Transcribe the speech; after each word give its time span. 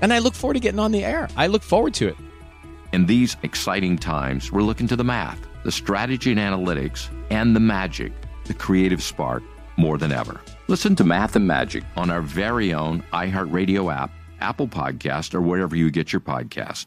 and 0.00 0.12
I 0.12 0.18
look 0.18 0.34
forward 0.34 0.54
to 0.54 0.60
getting 0.60 0.80
on 0.80 0.92
the 0.92 1.04
air. 1.04 1.28
I 1.36 1.46
look 1.46 1.62
forward 1.62 1.94
to 1.94 2.08
it. 2.08 2.16
In 2.92 3.06
these 3.06 3.36
exciting 3.42 3.98
times, 3.98 4.52
we're 4.52 4.62
looking 4.62 4.86
to 4.88 4.96
the 4.96 5.04
math, 5.04 5.40
the 5.64 5.72
strategy 5.72 6.30
and 6.32 6.40
analytics, 6.40 7.08
and 7.30 7.54
the 7.54 7.60
magic, 7.60 8.12
the 8.44 8.54
creative 8.54 9.02
spark, 9.02 9.42
more 9.76 9.98
than 9.98 10.12
ever. 10.12 10.40
Listen 10.68 10.96
to 10.96 11.04
Math 11.04 11.36
and 11.36 11.46
Magic 11.46 11.84
on 11.96 12.10
our 12.10 12.22
very 12.22 12.72
own 12.72 13.02
iHeartRadio 13.12 13.94
app, 13.94 14.10
Apple 14.40 14.68
Podcast, 14.68 15.34
or 15.34 15.40
wherever 15.40 15.76
you 15.76 15.90
get 15.90 16.12
your 16.12 16.20
podcast. 16.20 16.86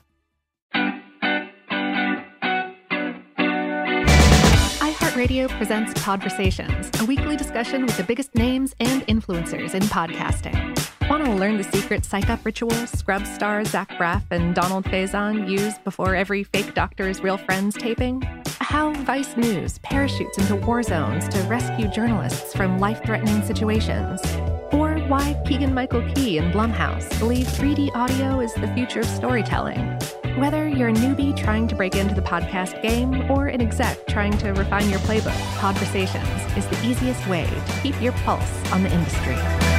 iHeartRadio 4.79 5.49
presents 5.57 5.93
Podversations, 6.01 7.01
a 7.01 7.05
weekly 7.05 7.35
discussion 7.35 7.85
with 7.85 7.97
the 7.97 8.03
biggest 8.03 8.33
names 8.35 8.75
and 8.79 9.05
influencers 9.07 9.75
in 9.75 9.83
podcasting. 9.83 10.98
Want 11.09 11.25
to 11.25 11.31
learn 11.31 11.57
the 11.57 11.63
secret 11.63 12.05
psych 12.05 12.29
up 12.29 12.45
rituals 12.45 12.91
Scrubs 12.91 13.33
stars 13.33 13.71
Zach 13.71 13.89
Braff 13.93 14.21
and 14.29 14.53
Donald 14.53 14.85
Faison 14.85 15.49
use 15.49 15.75
before 15.79 16.15
every 16.15 16.43
fake 16.43 16.75
Doctor's 16.75 17.23
Real 17.23 17.37
Friends 17.37 17.75
taping? 17.75 18.21
How 18.59 18.93
Vice 18.93 19.35
News 19.35 19.79
parachutes 19.79 20.37
into 20.37 20.55
war 20.55 20.83
zones 20.83 21.27
to 21.29 21.41
rescue 21.45 21.87
journalists 21.87 22.55
from 22.55 22.77
life 22.77 23.03
threatening 23.03 23.41
situations? 23.41 24.21
Or 24.71 24.99
why 25.07 25.41
Keegan 25.47 25.73
Michael 25.73 26.07
Key 26.13 26.37
and 26.37 26.53
Blumhouse 26.53 27.17
believe 27.17 27.47
3D 27.47 27.89
audio 27.95 28.39
is 28.39 28.53
the 28.53 28.71
future 28.75 28.99
of 28.99 29.07
storytelling? 29.07 29.97
Whether 30.37 30.67
you're 30.67 30.89
a 30.89 30.93
newbie 30.93 31.35
trying 31.35 31.67
to 31.69 31.75
break 31.75 31.95
into 31.95 32.13
the 32.13 32.21
podcast 32.21 32.79
game 32.83 33.31
or 33.31 33.47
an 33.47 33.61
exec 33.61 34.05
trying 34.05 34.37
to 34.37 34.51
refine 34.51 34.87
your 34.91 34.99
playbook, 34.99 35.33
Podversations 35.57 36.55
is 36.55 36.67
the 36.67 36.87
easiest 36.87 37.25
way 37.27 37.47
to 37.47 37.81
keep 37.81 37.99
your 37.99 38.11
pulse 38.11 38.71
on 38.71 38.83
the 38.83 38.93
industry. 38.93 39.78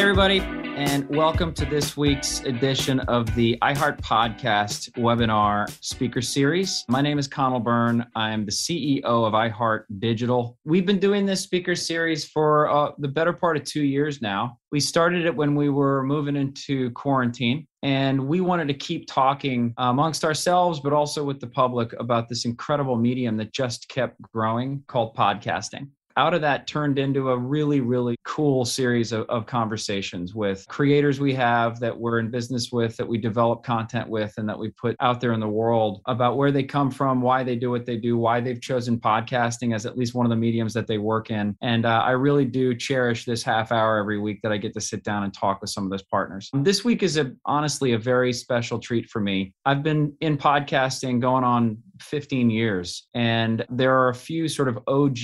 Hey, 0.00 0.04
everybody, 0.04 0.40
and 0.40 1.06
welcome 1.14 1.52
to 1.52 1.66
this 1.66 1.94
week's 1.94 2.40
edition 2.44 3.00
of 3.00 3.34
the 3.34 3.58
iHeart 3.60 4.00
Podcast 4.00 4.90
webinar 4.92 5.68
speaker 5.84 6.22
series. 6.22 6.86
My 6.88 7.02
name 7.02 7.18
is 7.18 7.28
Conal 7.28 7.60
Byrne. 7.60 8.06
I'm 8.16 8.46
the 8.46 8.50
CEO 8.50 9.02
of 9.04 9.34
iHeart 9.34 9.84
Digital. 9.98 10.56
We've 10.64 10.86
been 10.86 11.00
doing 11.00 11.26
this 11.26 11.42
speaker 11.42 11.74
series 11.74 12.24
for 12.24 12.70
uh, 12.70 12.92
the 12.96 13.08
better 13.08 13.34
part 13.34 13.58
of 13.58 13.64
two 13.64 13.82
years 13.82 14.22
now. 14.22 14.56
We 14.72 14.80
started 14.80 15.26
it 15.26 15.36
when 15.36 15.54
we 15.54 15.68
were 15.68 16.02
moving 16.02 16.34
into 16.34 16.92
quarantine, 16.92 17.66
and 17.82 18.26
we 18.26 18.40
wanted 18.40 18.68
to 18.68 18.74
keep 18.74 19.06
talking 19.06 19.74
amongst 19.76 20.24
ourselves, 20.24 20.80
but 20.80 20.94
also 20.94 21.24
with 21.24 21.40
the 21.40 21.46
public 21.46 21.92
about 22.00 22.26
this 22.26 22.46
incredible 22.46 22.96
medium 22.96 23.36
that 23.36 23.52
just 23.52 23.86
kept 23.90 24.16
growing 24.32 24.82
called 24.86 25.14
podcasting 25.14 25.90
out 26.20 26.34
of 26.34 26.42
that 26.42 26.66
turned 26.66 26.98
into 26.98 27.30
a 27.30 27.38
really, 27.38 27.80
really 27.80 28.14
cool 28.24 28.66
series 28.66 29.10
of, 29.10 29.26
of, 29.30 29.46
conversations 29.46 30.34
with 30.34 30.66
creators 30.68 31.18
we 31.18 31.32
have 31.32 31.80
that 31.80 31.98
we're 31.98 32.18
in 32.18 32.30
business 32.30 32.70
with, 32.70 32.94
that 32.98 33.08
we 33.08 33.16
develop 33.16 33.64
content 33.64 34.06
with, 34.06 34.34
and 34.36 34.46
that 34.46 34.58
we 34.58 34.68
put 34.72 34.94
out 35.00 35.18
there 35.18 35.32
in 35.32 35.40
the 35.40 35.48
world 35.48 36.02
about 36.06 36.36
where 36.36 36.52
they 36.52 36.62
come 36.62 36.90
from, 36.90 37.22
why 37.22 37.42
they 37.42 37.56
do 37.56 37.70
what 37.70 37.86
they 37.86 37.96
do, 37.96 38.18
why 38.18 38.38
they've 38.38 38.60
chosen 38.60 39.00
podcasting 39.00 39.74
as 39.74 39.86
at 39.86 39.96
least 39.96 40.14
one 40.14 40.26
of 40.26 40.30
the 40.30 40.36
mediums 40.36 40.74
that 40.74 40.86
they 40.86 40.98
work 40.98 41.30
in. 41.30 41.56
And 41.62 41.86
uh, 41.86 42.02
I 42.04 42.10
really 42.10 42.44
do 42.44 42.74
cherish 42.74 43.24
this 43.24 43.42
half 43.42 43.72
hour 43.72 43.96
every 43.96 44.18
week 44.18 44.40
that 44.42 44.52
I 44.52 44.58
get 44.58 44.74
to 44.74 44.80
sit 44.80 45.02
down 45.02 45.22
and 45.22 45.32
talk 45.32 45.62
with 45.62 45.70
some 45.70 45.84
of 45.84 45.90
those 45.90 46.02
partners. 46.02 46.50
This 46.52 46.84
week 46.84 47.02
is 47.02 47.16
a, 47.16 47.32
honestly 47.46 47.94
a 47.94 47.98
very 47.98 48.34
special 48.34 48.78
treat 48.78 49.08
for 49.08 49.20
me. 49.20 49.54
I've 49.64 49.82
been 49.82 50.14
in 50.20 50.36
podcasting 50.36 51.20
going 51.20 51.44
on 51.44 51.78
15 52.02 52.50
years. 52.50 53.08
And 53.14 53.64
there 53.70 53.96
are 53.96 54.08
a 54.08 54.14
few 54.14 54.48
sort 54.48 54.68
of 54.68 54.78
OG 54.86 55.18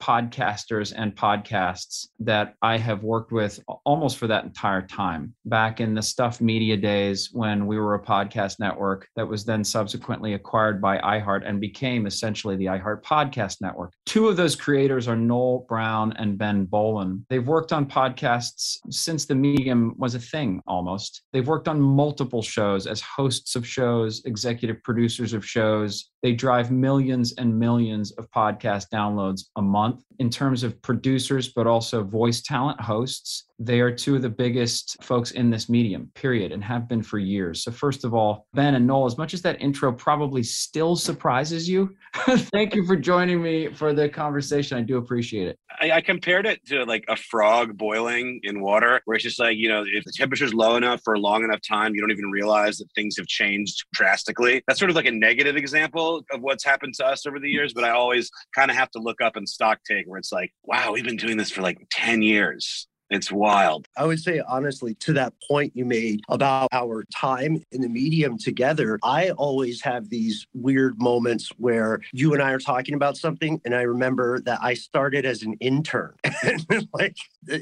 podcasters 0.00 0.92
and 0.96 1.14
podcasts 1.14 2.08
that 2.18 2.54
I 2.62 2.76
have 2.78 3.04
worked 3.04 3.30
with 3.30 3.60
almost 3.84 4.18
for 4.18 4.26
that 4.26 4.44
entire 4.44 4.82
time. 4.82 5.34
Back 5.44 5.80
in 5.80 5.94
the 5.94 6.02
Stuff 6.02 6.40
Media 6.40 6.76
days 6.76 7.30
when 7.32 7.66
we 7.66 7.78
were 7.78 7.94
a 7.94 8.02
podcast 8.02 8.58
network 8.58 9.08
that 9.16 9.26
was 9.26 9.44
then 9.44 9.62
subsequently 9.62 10.34
acquired 10.34 10.80
by 10.80 10.98
iHeart 10.98 11.48
and 11.48 11.60
became 11.60 12.06
essentially 12.06 12.56
the 12.56 12.66
iHeart 12.66 13.02
Podcast 13.02 13.60
Network. 13.60 13.92
Two 14.06 14.28
of 14.28 14.36
those 14.36 14.56
creators 14.56 15.08
are 15.08 15.16
Noel 15.16 15.64
Brown 15.68 16.12
and 16.14 16.38
Ben 16.38 16.64
Bowlin. 16.64 17.24
They've 17.28 17.46
worked 17.46 17.72
on 17.72 17.86
podcasts 17.86 18.78
since 18.90 19.26
the 19.26 19.34
medium 19.34 19.94
was 19.98 20.14
a 20.14 20.18
thing 20.18 20.62
almost. 20.66 21.22
They've 21.32 21.46
worked 21.46 21.68
on 21.68 21.80
multiple 21.80 22.42
shows 22.42 22.86
as 22.86 23.00
hosts 23.00 23.54
of 23.54 23.66
shows, 23.66 24.22
executive 24.24 24.82
producers 24.82 25.32
of 25.32 25.46
shows, 25.46 26.11
They 26.22 26.32
drive 26.32 26.70
millions 26.70 27.34
and 27.36 27.58
millions 27.58 28.12
of 28.12 28.30
podcast 28.30 28.86
downloads 28.92 29.46
a 29.56 29.62
month. 29.62 30.02
In 30.20 30.30
terms 30.30 30.62
of 30.62 30.80
producers, 30.80 31.48
but 31.48 31.66
also 31.66 32.04
voice 32.04 32.42
talent 32.42 32.80
hosts, 32.80 33.46
they 33.64 33.80
are 33.80 33.92
two 33.92 34.16
of 34.16 34.22
the 34.22 34.28
biggest 34.28 35.02
folks 35.02 35.30
in 35.32 35.50
this 35.50 35.68
medium, 35.68 36.10
period, 36.14 36.50
and 36.52 36.62
have 36.64 36.88
been 36.88 37.02
for 37.02 37.18
years. 37.18 37.62
So, 37.62 37.70
first 37.70 38.04
of 38.04 38.12
all, 38.12 38.46
Ben 38.54 38.74
and 38.74 38.86
Noel, 38.86 39.06
as 39.06 39.16
much 39.16 39.34
as 39.34 39.42
that 39.42 39.60
intro 39.60 39.92
probably 39.92 40.42
still 40.42 40.96
surprises 40.96 41.68
you, 41.68 41.94
thank 42.52 42.74
you 42.74 42.84
for 42.86 42.96
joining 42.96 43.40
me 43.40 43.72
for 43.72 43.92
the 43.92 44.08
conversation. 44.08 44.78
I 44.78 44.82
do 44.82 44.96
appreciate 44.96 45.48
it. 45.48 45.58
I, 45.80 45.92
I, 45.92 46.00
compared 46.00 46.46
it 46.46 46.64
to 46.66 46.84
like 46.84 47.04
a 47.08 47.16
frog 47.16 47.76
boiling 47.76 48.40
in 48.42 48.60
water, 48.60 49.00
where 49.04 49.14
it's 49.14 49.24
just 49.24 49.38
like, 49.38 49.56
you 49.56 49.68
know, 49.68 49.84
if 49.86 50.04
the 50.04 50.12
temperature's 50.12 50.52
low 50.52 50.76
enough 50.76 51.00
for 51.04 51.14
a 51.14 51.18
long 51.18 51.44
enough 51.44 51.60
time, 51.66 51.94
you 51.94 52.00
don't 52.00 52.10
even 52.10 52.30
realize 52.30 52.78
that 52.78 52.88
things 52.94 53.16
have 53.16 53.26
changed 53.26 53.84
drastically. 53.92 54.62
That's 54.66 54.78
sort 54.78 54.90
of 54.90 54.96
like 54.96 55.06
a 55.06 55.12
negative 55.12 55.56
example 55.56 56.24
of 56.32 56.40
what's 56.40 56.64
happened 56.64 56.94
to 56.94 57.06
us 57.06 57.26
over 57.26 57.38
the 57.38 57.48
years. 57.48 57.72
But 57.72 57.84
I 57.84 57.90
always 57.90 58.30
kind 58.54 58.70
of 58.70 58.76
have 58.76 58.90
to 58.90 58.98
look 58.98 59.20
up 59.20 59.36
and 59.36 59.48
stock 59.48 59.78
take 59.88 60.06
where 60.06 60.18
it's 60.18 60.32
like, 60.32 60.52
wow, 60.64 60.92
we've 60.92 61.04
been 61.04 61.16
doing 61.16 61.36
this 61.36 61.50
for 61.50 61.62
like 61.62 61.78
10 61.90 62.22
years. 62.22 62.88
It's 63.12 63.30
wild. 63.30 63.86
I 63.96 64.06
would 64.06 64.20
say, 64.20 64.40
honestly, 64.48 64.94
to 64.94 65.12
that 65.12 65.34
point 65.46 65.72
you 65.76 65.84
made 65.84 66.22
about 66.28 66.68
our 66.72 67.04
time 67.14 67.62
in 67.70 67.82
the 67.82 67.88
medium 67.88 68.38
together, 68.38 68.98
I 69.02 69.30
always 69.32 69.82
have 69.82 70.08
these 70.08 70.46
weird 70.54 71.00
moments 71.00 71.50
where 71.58 72.00
you 72.12 72.32
and 72.32 72.42
I 72.42 72.52
are 72.52 72.58
talking 72.58 72.94
about 72.94 73.18
something. 73.18 73.60
And 73.64 73.74
I 73.74 73.82
remember 73.82 74.40
that 74.40 74.60
I 74.62 74.74
started 74.74 75.26
as 75.26 75.42
an 75.42 75.54
intern. 75.60 76.14
like, 76.94 77.16